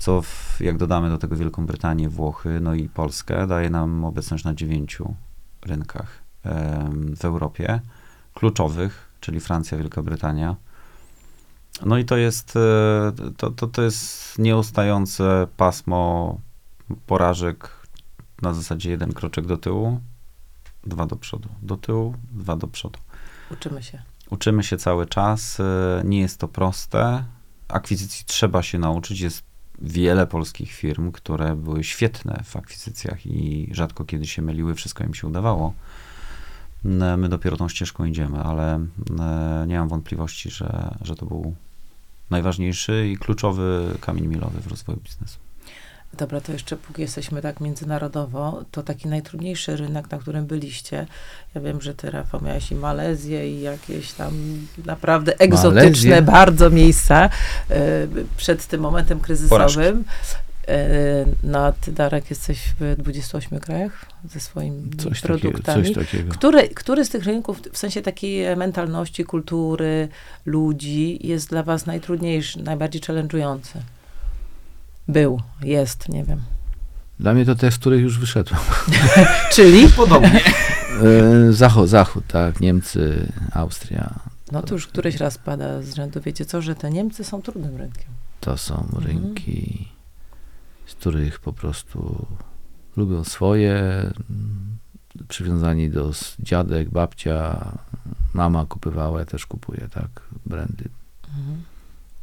[0.00, 4.44] co w, jak dodamy do tego Wielką Brytanię, Włochy, no i Polskę, daje nam obecność
[4.44, 5.14] na dziewięciu
[5.66, 6.22] rynkach
[7.16, 7.80] w Europie,
[8.34, 10.56] kluczowych, czyli Francja, Wielka Brytania.
[11.86, 16.38] No i to jest, e, to, to, to jest nieustające pasmo
[17.06, 17.70] porażek
[18.42, 20.00] na zasadzie jeden kroczek do tyłu,
[20.86, 22.98] dwa do przodu, do tyłu, dwa do przodu.
[23.50, 24.02] Uczymy się.
[24.30, 27.24] Uczymy się cały czas, e, nie jest to proste.
[27.68, 29.20] Akwizycji trzeba się nauczyć.
[29.20, 29.49] Jest
[29.80, 35.14] wiele polskich firm, które były świetne w akwizycjach i rzadko kiedy się myliły, wszystko im
[35.14, 35.74] się udawało.
[36.84, 38.74] N- My dopiero tą ścieżką idziemy, ale
[39.20, 41.54] e, nie mam wątpliwości, że, że to był
[42.30, 45.38] najważniejszy i kluczowy kamień milowy w rozwoju biznesu.
[46.18, 51.06] Dobra, to jeszcze póki jesteśmy tak międzynarodowo, to taki najtrudniejszy rynek, na którym byliście.
[51.54, 54.32] Ja wiem, że ty, Rafał, miałeś i Malezję i jakieś tam
[54.84, 56.22] naprawdę egzotyczne Malezję?
[56.22, 57.30] bardzo miejsca
[57.70, 58.06] e,
[58.36, 60.04] przed tym momentem kryzysowym.
[60.68, 65.84] E, no, ty, Darek, jesteś w 28 krajach ze swoimi Coś, takiego, produktami.
[65.84, 66.32] coś takiego.
[66.32, 70.08] Który, który z tych rynków, w sensie takiej mentalności, kultury,
[70.46, 73.76] ludzi, jest dla was najtrudniejszy, najbardziej challenge'ujący?
[75.10, 76.40] Był, jest, nie wiem.
[77.20, 78.60] Dla mnie to te, z których już wyszedłem.
[79.54, 79.88] Czyli?
[79.88, 80.40] Podobnie.
[81.48, 84.14] E, Zachód, Zachód, tak, Niemcy, Austria.
[84.52, 86.20] No to już któryś raz pada z rzędu.
[86.20, 88.08] Wiecie co, że te Niemcy są trudnym rynkiem.
[88.40, 89.04] To są Mhm.
[89.04, 89.88] rynki,
[90.86, 92.26] z których po prostu
[92.96, 93.82] lubią swoje,
[95.28, 97.68] przywiązani do dziadek, babcia,
[98.34, 100.08] mama kupywała, ja też kupuję, tak,
[100.46, 100.84] brandy.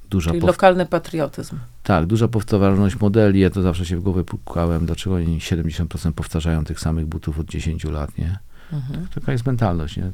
[0.10, 1.58] Duża, Czyli pow- lokalny patriotyzm.
[1.84, 6.64] tak, duża powtarzalność modeli, ja to zawsze się w głowę pukałem, dlaczego oni 70% powtarzają
[6.66, 8.40] tych samych butów od 10 lat, nie?
[8.74, 9.08] Mhm.
[9.16, 10.12] Taka jest mentalność, nie?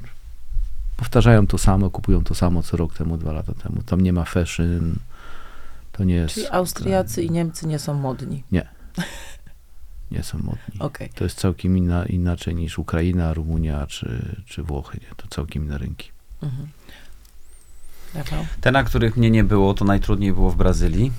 [0.98, 3.84] Powtarzają to samo, kupują to samo co rok temu, dwa lata temu.
[3.86, 4.96] Tam nie ma fashion,
[5.92, 6.34] to nie jest...
[6.36, 8.44] Czyli Austriacy i Niemcy nie są modni.
[10.12, 10.80] Nie są modni.
[10.80, 11.10] Okej.
[11.16, 15.00] To jest całkiem inna, inaczej niż Ukraina, Rumunia czy, czy Włochy.
[15.02, 15.08] Nie?
[15.18, 16.12] To całkiem inne rynki.
[16.42, 16.68] Mhm.
[18.16, 18.46] Rafał?
[18.62, 21.12] Te, na których mnie nie było, to najtrudniej było w Brazylii.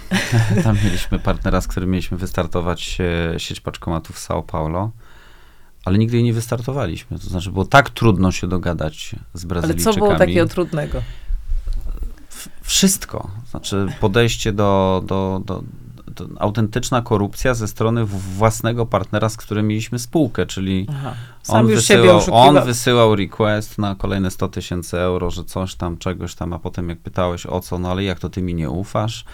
[0.64, 2.98] Tam mieliśmy partnera, z którym mieliśmy wystartować
[3.34, 4.90] e, sieć paczkomatów w São Paulo,
[5.84, 7.18] ale nigdy jej nie wystartowaliśmy.
[7.18, 9.94] To znaczy, było tak trudno się dogadać z Ale Brazylijczykami.
[9.94, 11.02] co było takiego trudnego?
[12.62, 13.30] Wszystko.
[13.50, 15.62] Znaczy, podejście do, do, do,
[16.14, 20.86] do autentyczna korupcja ze strony własnego partnera, z którym mieliśmy spółkę, czyli
[21.48, 26.52] on wysyłał, on wysyłał request na kolejne 100 tysięcy euro, że coś tam, czegoś tam,
[26.52, 29.24] a potem jak pytałeś o co, no ale jak to ty mi nie ufasz?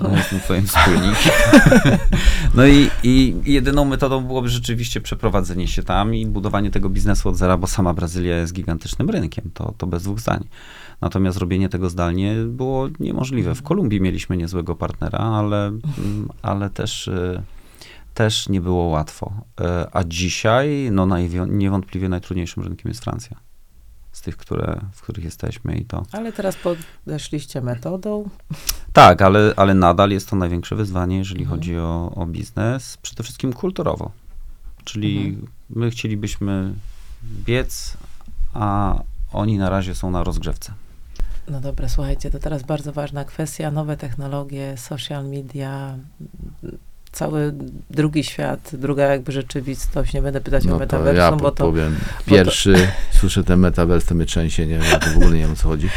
[0.00, 1.32] No, jestem twoim wspólnikiem.
[2.54, 7.36] no i, i jedyną metodą byłoby rzeczywiście przeprowadzenie się tam i budowanie tego biznesu od
[7.36, 10.44] zera, bo sama Brazylia jest gigantycznym rynkiem, to, to bez dwóch zdań.
[11.00, 13.54] Natomiast robienie tego zdalnie było niemożliwe.
[13.54, 17.42] W Kolumbii mieliśmy niezłego partnera, ale, mm, ale też, y,
[18.14, 19.32] też nie było łatwo.
[19.60, 21.06] E, A dzisiaj, no
[21.48, 23.36] niewątpliwie najtrudniejszym rynkiem jest Francja.
[24.12, 26.02] Z tych, które, w których jesteśmy i to.
[26.12, 26.56] Ale teraz
[27.04, 28.28] podeszliście metodą.
[28.92, 31.58] Tak, ale, ale nadal jest to największe wyzwanie, jeżeli Mhm.
[31.60, 34.10] chodzi o, o biznes, przede wszystkim kulturowo.
[34.84, 35.46] Czyli Mhm.
[35.70, 36.74] my chcielibyśmy
[37.44, 37.96] biec,
[38.54, 38.98] a
[39.32, 40.72] oni na razie są na rozgrzewce.
[41.48, 43.70] No dobra, słuchajcie, to teraz bardzo ważna kwestia.
[43.70, 45.98] Nowe technologie, social media.
[47.16, 47.54] Cały
[47.90, 50.12] drugi świat, druga jakby rzeczywistość.
[50.14, 51.64] Nie będę pytać o No to metaversum, ja bo to...
[51.64, 51.96] powiem.
[52.26, 52.88] Pierwszy,
[53.20, 55.68] słyszę ten metavers, to mnie trzęsie, nie wiem, to w ogóle nie wiem o co
[55.68, 55.88] chodzi.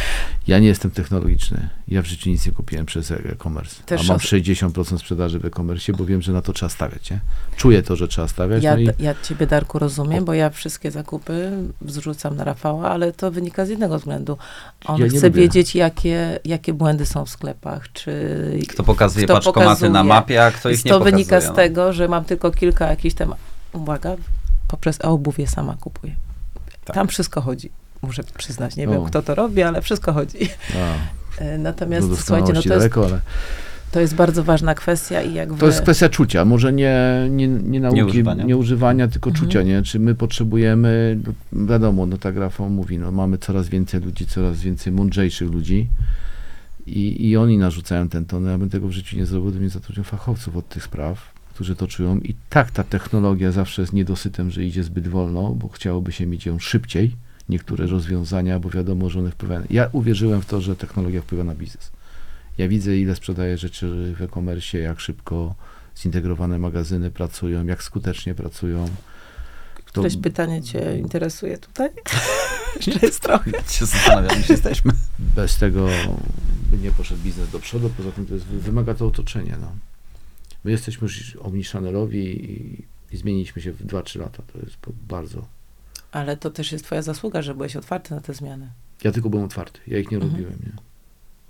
[0.47, 1.69] Ja nie jestem technologiczny.
[1.87, 3.83] Ja w życiu nic nie kupiłem przez e-commerce.
[3.85, 7.11] Też A mam os- 60% sprzedaży w e-commerce, bo wiem, że na to trzeba stawiać,
[7.11, 7.19] nie?
[7.57, 8.63] Czuję to, że trzeba stawiać.
[8.63, 11.51] Ja, no i ja ciebie, Darku, rozumiem, bo ja wszystkie zakupy
[11.85, 14.37] zrzucam na Rafała, ale to wynika z jednego względu.
[14.85, 15.41] On Ja chce lubię.
[15.41, 18.59] wiedzieć, jakie, jakie błędy są w sklepach, czy...
[18.69, 19.91] Kto pokazuje Kto paczkomaty pokazuje.
[19.91, 21.08] na mapie, a kto ich nie to pokazuje.
[21.11, 21.53] Wynika z no.
[21.53, 23.35] tego, że mam tylko kilka jakichś tam...
[23.73, 24.15] Uwaga,
[24.67, 26.15] poprzez obuwie sama kupuję.
[26.85, 26.95] Tak.
[26.95, 27.69] Tam wszystko chodzi.
[28.01, 28.91] Muszę przyznać, nie O.
[28.91, 30.37] wiem, kto to robi, ale wszystko chodzi.
[30.75, 30.93] a,
[31.39, 33.19] E, Natomiast słuchajcie, no to jest, daleko, ale
[33.91, 35.59] to jest bardzo ważna kwestia i jak wy...
[35.59, 36.45] to jest kwestia czucia.
[36.45, 38.43] Może nie, nie, nie nauki, Nieużywania.
[38.43, 39.45] nie używania, tylko Mhm.
[39.45, 39.81] czucia, nie?
[39.81, 41.19] Czy my potrzebujemy,
[41.51, 45.87] no, wiadomo, no tak Rafał mówi, no mamy coraz więcej ludzi, coraz więcej mądrzejszych ludzi
[46.97, 48.45] i, i oni narzucają ten ton.
[48.45, 51.75] Ja bym tego w życiu nie zrobił, gdybym nie zatrudnił fachowców od tych spraw, którzy
[51.75, 52.17] to czują.
[52.17, 56.45] I tak ta technologia zawsze jest niedosytem, że idzie zbyt wolno, bo chciałoby się mieć
[56.45, 57.15] ją szybciej,
[57.49, 59.61] niektóre rozwiązania, bo wiadomo, że one wpływają.
[59.69, 61.91] Ja uwierzyłem w to, że technologia wpływa na biznes.
[62.57, 65.55] Ja widzę, ile sprzedaję rzeczy w e-commerce, jak szybko
[65.97, 68.85] zintegrowane magazyny pracują, jak skutecznie pracują.
[68.85, 71.89] To Któreś pytanie cię interesuje tutaj?
[72.85, 73.51] Jeszcze jest trochę.
[73.77, 74.91] Się zastanawiam, gdzie jesteśmy.
[75.19, 75.87] bez tego
[76.71, 77.89] by nie poszedł biznes do przodu.
[77.97, 79.57] Poza tym to jest, wymaga to otoczenie.
[79.61, 79.71] No.
[80.63, 84.43] My jesteśmy już omnichanelowi i, i zmieniliśmy się w 2-3 lata.
[84.53, 84.75] To jest
[85.07, 85.45] bardzo.
[86.11, 88.69] Ale to też jest twoja zasługa, że byłeś otwarty na te zmiany.
[89.03, 89.79] Ja tylko byłem otwarty.
[89.87, 90.33] Ja ich nie Mhm.
[90.33, 90.59] robiłem.
[90.65, 90.71] Nie,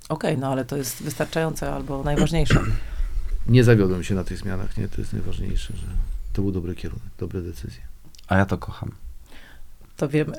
[0.10, 2.62] Okej, no ale to jest wystarczające albo najważniejsze.
[3.48, 4.78] nie zawiodłem się na tych zmianach.
[4.78, 5.88] Nie, to jest najważniejsze, że
[6.34, 7.82] to był dobry kierunek, dobre decyzje.
[8.28, 8.92] A ja to kocham.
[9.98, 10.34] To wiemy.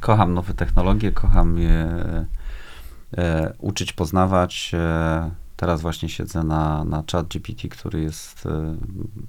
[0.00, 1.88] Kocham nowe technologie, kocham je
[3.58, 4.70] uczyć, poznawać.
[4.74, 8.76] E, teraz właśnie siedzę na, na chat GPT, który jest, e,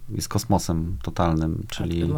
[0.10, 2.14] jest kosmosem totalnym, czyli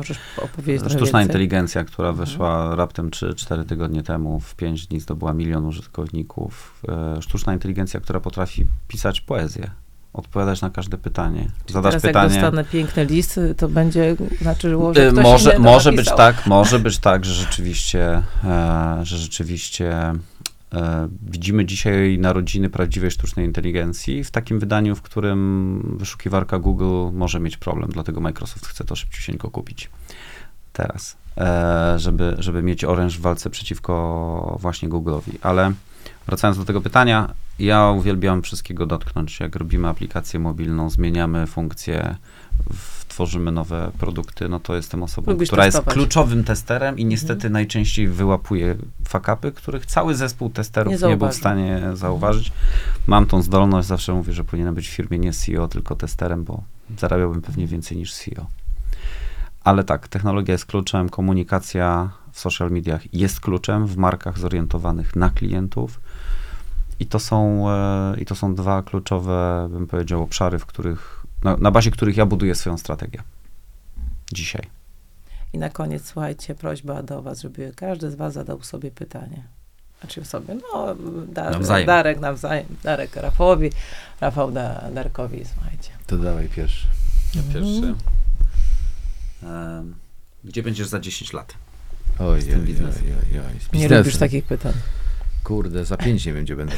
[0.78, 1.24] sztuczna więcej?
[1.24, 2.26] inteligencja, która Mhm.
[2.28, 6.82] wyszła raptem 3-4 tygodnie temu, w 5 dni zdobyła milion użytkowników.
[6.90, 9.72] E, sztuczna inteligencja, która potrafi pisać poezję,
[10.14, 11.48] odpowiadać na każde pytanie.
[11.70, 12.36] Zadasz Teraz pytanie.
[12.36, 16.98] jak dostanę piękny list, to będzie znaczyło, że ktoś może może być tak, może być
[16.98, 20.14] tak, że rzeczywiście, e, że rzeczywiście e,
[21.22, 27.58] widzimy dzisiaj narodziny prawdziwej sztucznej inteligencji w takim wydaniu, w którym wyszukiwarka Google może mieć
[27.58, 29.90] problem, dlatego Microsoft chce to szybciusieńko kupić
[30.74, 35.32] teraz, e, żeby, żeby mieć oręż w walce przeciwko właśnie Google'owi.
[35.42, 35.74] Ale
[36.28, 39.40] wracając do tego pytania, ja uwielbiam wszystkiego dotknąć.
[39.40, 42.16] Jak robimy aplikację mobilną, zmieniamy funkcje,
[42.74, 45.94] w, tworzymy nowe produkty, no to jestem osobą, Lubisz która jest testować.
[45.94, 47.54] kluczowym testerem i niestety Mhm.
[47.54, 48.76] najczęściej wyłapuje
[49.08, 52.52] fakapy, których cały zespół testerów Nie nie, był w stanie zauważyć.
[53.08, 56.64] Mam tą zdolność, zawsze mówię, że powinienem być w firmie nie CEO, tylko testerem, bo
[57.00, 58.46] zarabiałbym pewnie więcej niż CEO.
[59.64, 65.30] Ale tak, technologia jest kluczem, komunikacja w social mediach jest kluczem, w markach zorientowanych na
[65.30, 66.00] klientów.
[67.00, 71.58] I to są, e, i to są dwa kluczowe, bym powiedział, obszary, w których, na,
[71.58, 73.22] na bazie których ja buduję swoją strategię.
[74.34, 74.62] Dzisiaj.
[75.54, 79.44] I na koniec, słuchajcie, prośba do was, żeby każdy z was zadał sobie pytanie.
[80.00, 80.96] Znaczy sobie, no,
[81.28, 81.88] Dar- Nawzajem.
[81.88, 83.70] Darek nawzajem, Darek Rafałowi,
[84.22, 85.90] Rafał da, Darkowi, słuchajcie.
[86.08, 86.88] To dawaj pierwszy.
[87.36, 87.54] Ja Mhm.
[87.66, 87.96] pierwszy.
[89.44, 89.96] Em,
[90.44, 91.54] Gdzie będziesz za 10 lat?
[92.20, 93.40] Oj, Z tym oj, oj, oj,
[93.74, 93.80] oj.
[93.80, 94.74] Nie lubisz takich pytań.
[95.44, 96.76] Kurde, za pięć nie wiem, gdzie będę.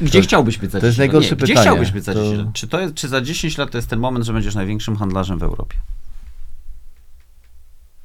[0.00, 1.12] Gdzie To- chciałbyś być za to jest 10 lat?
[1.12, 1.66] najgorsze Nie, Gdzie pytanie.
[1.66, 2.52] chciałbyś być za To- 10 lat?
[2.52, 5.38] Czy, to jest, czy za 10 lat to jest ten moment, że będziesz największym handlarzem
[5.38, 5.76] w Europie?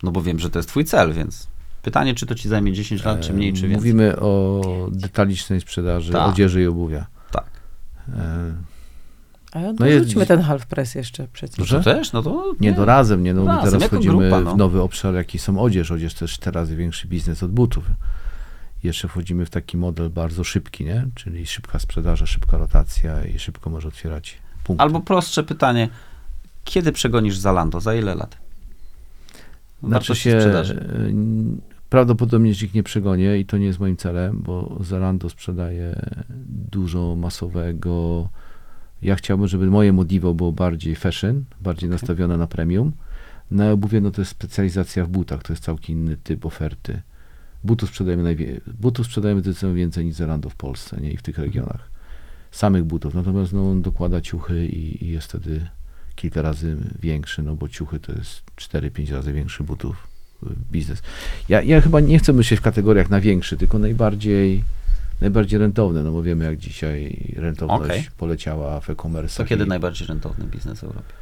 [0.03, 1.47] No bo wiem, że to jest twój cel, więc
[1.81, 3.75] pytanie, czy to ci zajmie 10 lat, czy mniej, czy E, więcej.
[3.93, 4.61] Mówimy o
[4.91, 6.29] detalicznej sprzedaży Tak.
[6.29, 7.05] odzieży i obuwia.
[7.31, 7.45] Tak.
[8.17, 8.53] E,
[9.53, 11.57] A No no jest- dorzućmy ten half press jeszcze przecież.
[11.71, 14.53] No to też, no to Nie, to razem, nie, no Razem, teraz wchodzimy grupa, no.
[14.53, 15.91] w nowy obszar, jaki są odzież.
[15.91, 17.83] Odzież to jest cztery razy większy biznes od butów.
[18.83, 21.07] Jeszcze wchodzimy w taki model bardzo szybki, nie?
[21.15, 24.83] Czyli szybka sprzedaż, szybka rotacja i szybko może otwierać punkty.
[24.83, 25.89] Albo prostsze pytanie,
[26.63, 27.79] kiedy przegonisz Zalando?
[27.79, 28.37] Za ile lat?
[29.83, 30.73] Znaczy się, sprzedaży.
[30.73, 31.13] e,
[31.89, 36.01] prawdopodobnie ich nie przegonię i to nie jest moim celem, bo Zalando sprzedaje
[36.71, 38.29] dużo masowego.
[39.01, 42.91] Ja chciałbym, żeby moje Modivo było bardziej fashion, bardziej nastawione na premium.
[43.51, 47.01] Na obuwie no to jest specjalizacja w butach, to jest całkiem inny typ oferty.
[47.63, 51.11] Butów sprzedajemy, najwie- butów sprzedajemy zdecydowanie więcej niż Zalando w Polsce nie?
[51.11, 51.89] i w tych regionach.
[52.51, 55.67] Samych butów, natomiast no, on dokłada ciuchy i, i jest wtedy
[56.15, 60.07] kilka razy większy, no bo ciuchy to jest 4-5 razy większy butów
[60.43, 61.01] y, biznes.
[61.49, 64.63] Ja, ja chyba nie chcę myśleć w kategoriach na większy, tylko najbardziej
[65.21, 68.03] najbardziej rentowne, no bo wiemy jak dzisiaj rentowność Okej.
[68.17, 69.43] poleciała w e-commerce.
[69.43, 71.20] To kiedy najbardziej rentowny biznes w Europie?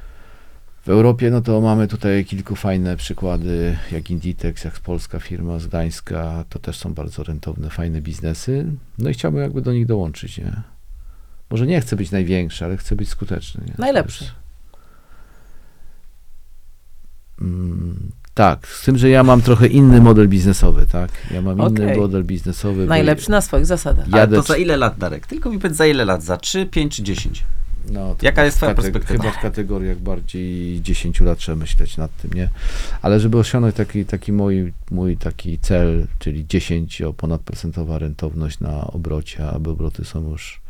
[0.90, 5.68] W Europie, no to mamy tutaj kilku fajne przykłady, jak Inditex, jak polska firma z
[5.68, 8.66] Gdańska, to też są bardzo rentowne, fajne biznesy.
[8.98, 10.62] No i chciałbym jakby do nich dołączyć, nie?
[11.50, 13.64] Może nie chcę być największy, ale chcę być skuteczny.
[13.68, 13.74] Nie?
[13.78, 14.26] Najlepszy.
[17.42, 21.12] Mm, tak, z tym, że ja mam trochę inny model biznesowy, tak?
[21.32, 21.98] Ja mam inny Okej.
[21.98, 22.86] model biznesowy.
[22.86, 24.08] Najlepszy na swoich zasadach.
[24.08, 25.28] Ja- Ale Jadę to za ile lat, Darek?
[25.28, 26.24] Tylko mi powiedz za ile lat?
[26.24, 27.44] Za 3, 5 czy 10?
[27.92, 29.24] No, to Jaka jest twoja perspektywa?
[29.24, 32.50] Chyba w kategoriach bardziej 10 lat trzeba myśleć nad tym, nie?
[33.02, 38.88] Ale żeby osiągnąć taki, taki mój, mój taki cel, czyli 10 o ponadprocentowa rentowność na
[38.88, 40.62] obrocie, aby obroty są już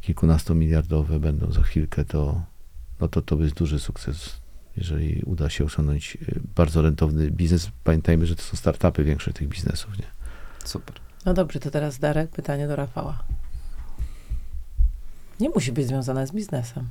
[0.00, 2.42] kilkunastomiliardowe, będą za chwilkę, to,
[3.00, 4.36] no to to jest duży sukces,
[4.76, 7.70] jeżeli uda się osiągnąć y, bardzo rentowny biznes.
[7.84, 10.06] Pamiętajmy, że to są startupy większe tych biznesów, nie?
[10.64, 10.96] Super.
[11.26, 13.24] No dobrze, to teraz Darek, pytanie do Rafała.
[15.40, 16.84] Nie musi być związane z biznesem.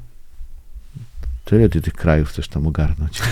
[1.46, 3.22] Tyle ty tych krajów chcesz tam ogarnąć.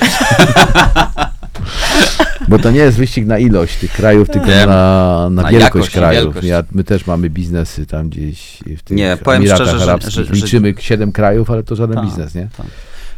[2.47, 5.91] Bo to nie jest wyścig na ilość tych krajów, tylko na, na, Na wielkość jakość,
[5.91, 6.23] krajów.
[6.23, 6.47] wielkość.
[6.47, 10.13] Ja, my też mamy biznesy tam gdzieś w tych Nie, powiem Emiratach szczerze, że- Arabskich.
[10.13, 12.05] że- że- Liczymy siedem krajów, ale to żaden Tak.
[12.05, 12.47] biznes, nie?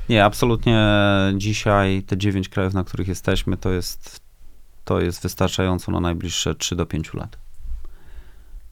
[0.09, 0.89] Nie, absolutnie
[1.37, 4.19] dzisiaj te 9 krajów, na których jesteśmy, to jest,
[4.85, 7.37] to jest wystarczająco na najbliższe 3 do 5 lat.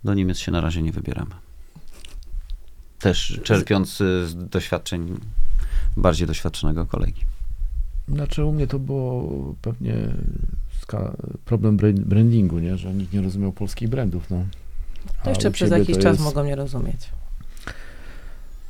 [0.03, 1.31] Do Niemiec się na razie nie wybieramy.
[3.03, 5.19] Też czerpiąc y, z doświadczeń
[5.97, 7.21] bardziej doświadczonego kolegi.
[8.07, 9.29] Znaczy u mnie to było
[9.61, 9.93] pewnie
[11.45, 12.77] problem bra- brandingu, nie?
[12.77, 14.45] Że nikt nie rozumiał polskich brandów, no.
[15.19, 17.09] A To jeszcze przez jakiś czas jest- mogą nie rozumieć.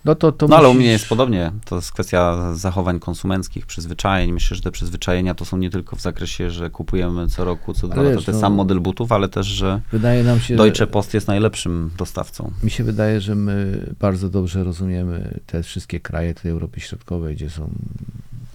[0.06, 1.51] No to, to No ale u musisz- mnie jest podobnie.
[1.66, 4.32] To jest kwestia zachowań konsumenckich, przyzwyczajeń.
[4.32, 7.88] Myślę, że te przyzwyczajenia to są nie tylko w zakresie, że kupujemy co roku, co
[7.88, 11.14] dwa lata ten no- sam model butów, ale też, że Wydaje nam się, Deutsche Post
[11.14, 12.51] jest najlepszym dostawcą.
[12.64, 17.49] mi się wydaje, że my bardzo dobrze rozumiemy te wszystkie kraje tej Europy Środkowej, gdzie
[17.49, 17.70] są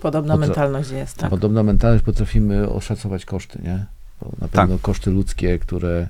[0.01, 1.31] Podobna mentalność jest, tak?
[1.31, 3.87] Podobna mentalność, potrafimy oszacować koszty, nie?
[4.21, 4.83] Bo na pewno Tak.
[4.83, 6.09] koszty ludzkie, które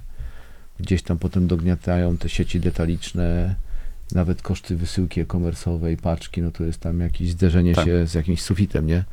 [0.80, 3.55] gdzieś tam potem dogniatają te sieci detaliczne,
[4.12, 7.84] nawet koszty wysyłki e-commerce'owej, paczki, no to jest tam jakieś zderzenie Tak.
[7.84, 9.04] się z jakimś sufitem, nie?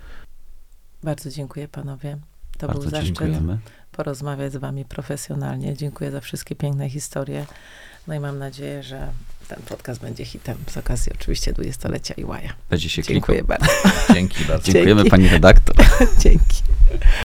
[1.03, 2.17] Bardzo dziękuję panowie.
[2.57, 3.57] To Bardzo był zaszczyt dziękujemy.
[3.91, 5.77] porozmawiać z wami profesjonalnie.
[5.77, 7.45] Dziękuję za wszystkie piękne historie.
[8.07, 9.07] No i mam nadzieję, że
[9.47, 12.53] ten podcast będzie hitem z okazji oczywiście dwudziestolecia Iłaja.
[12.69, 13.57] Będzie się Dziękuję klikał.
[13.59, 13.73] bardzo.
[14.13, 14.71] Dzięki bardzo.
[14.71, 15.11] Dziękujemy Dzięki.
[15.11, 15.75] pani redaktor.
[16.23, 16.61] Dzięki.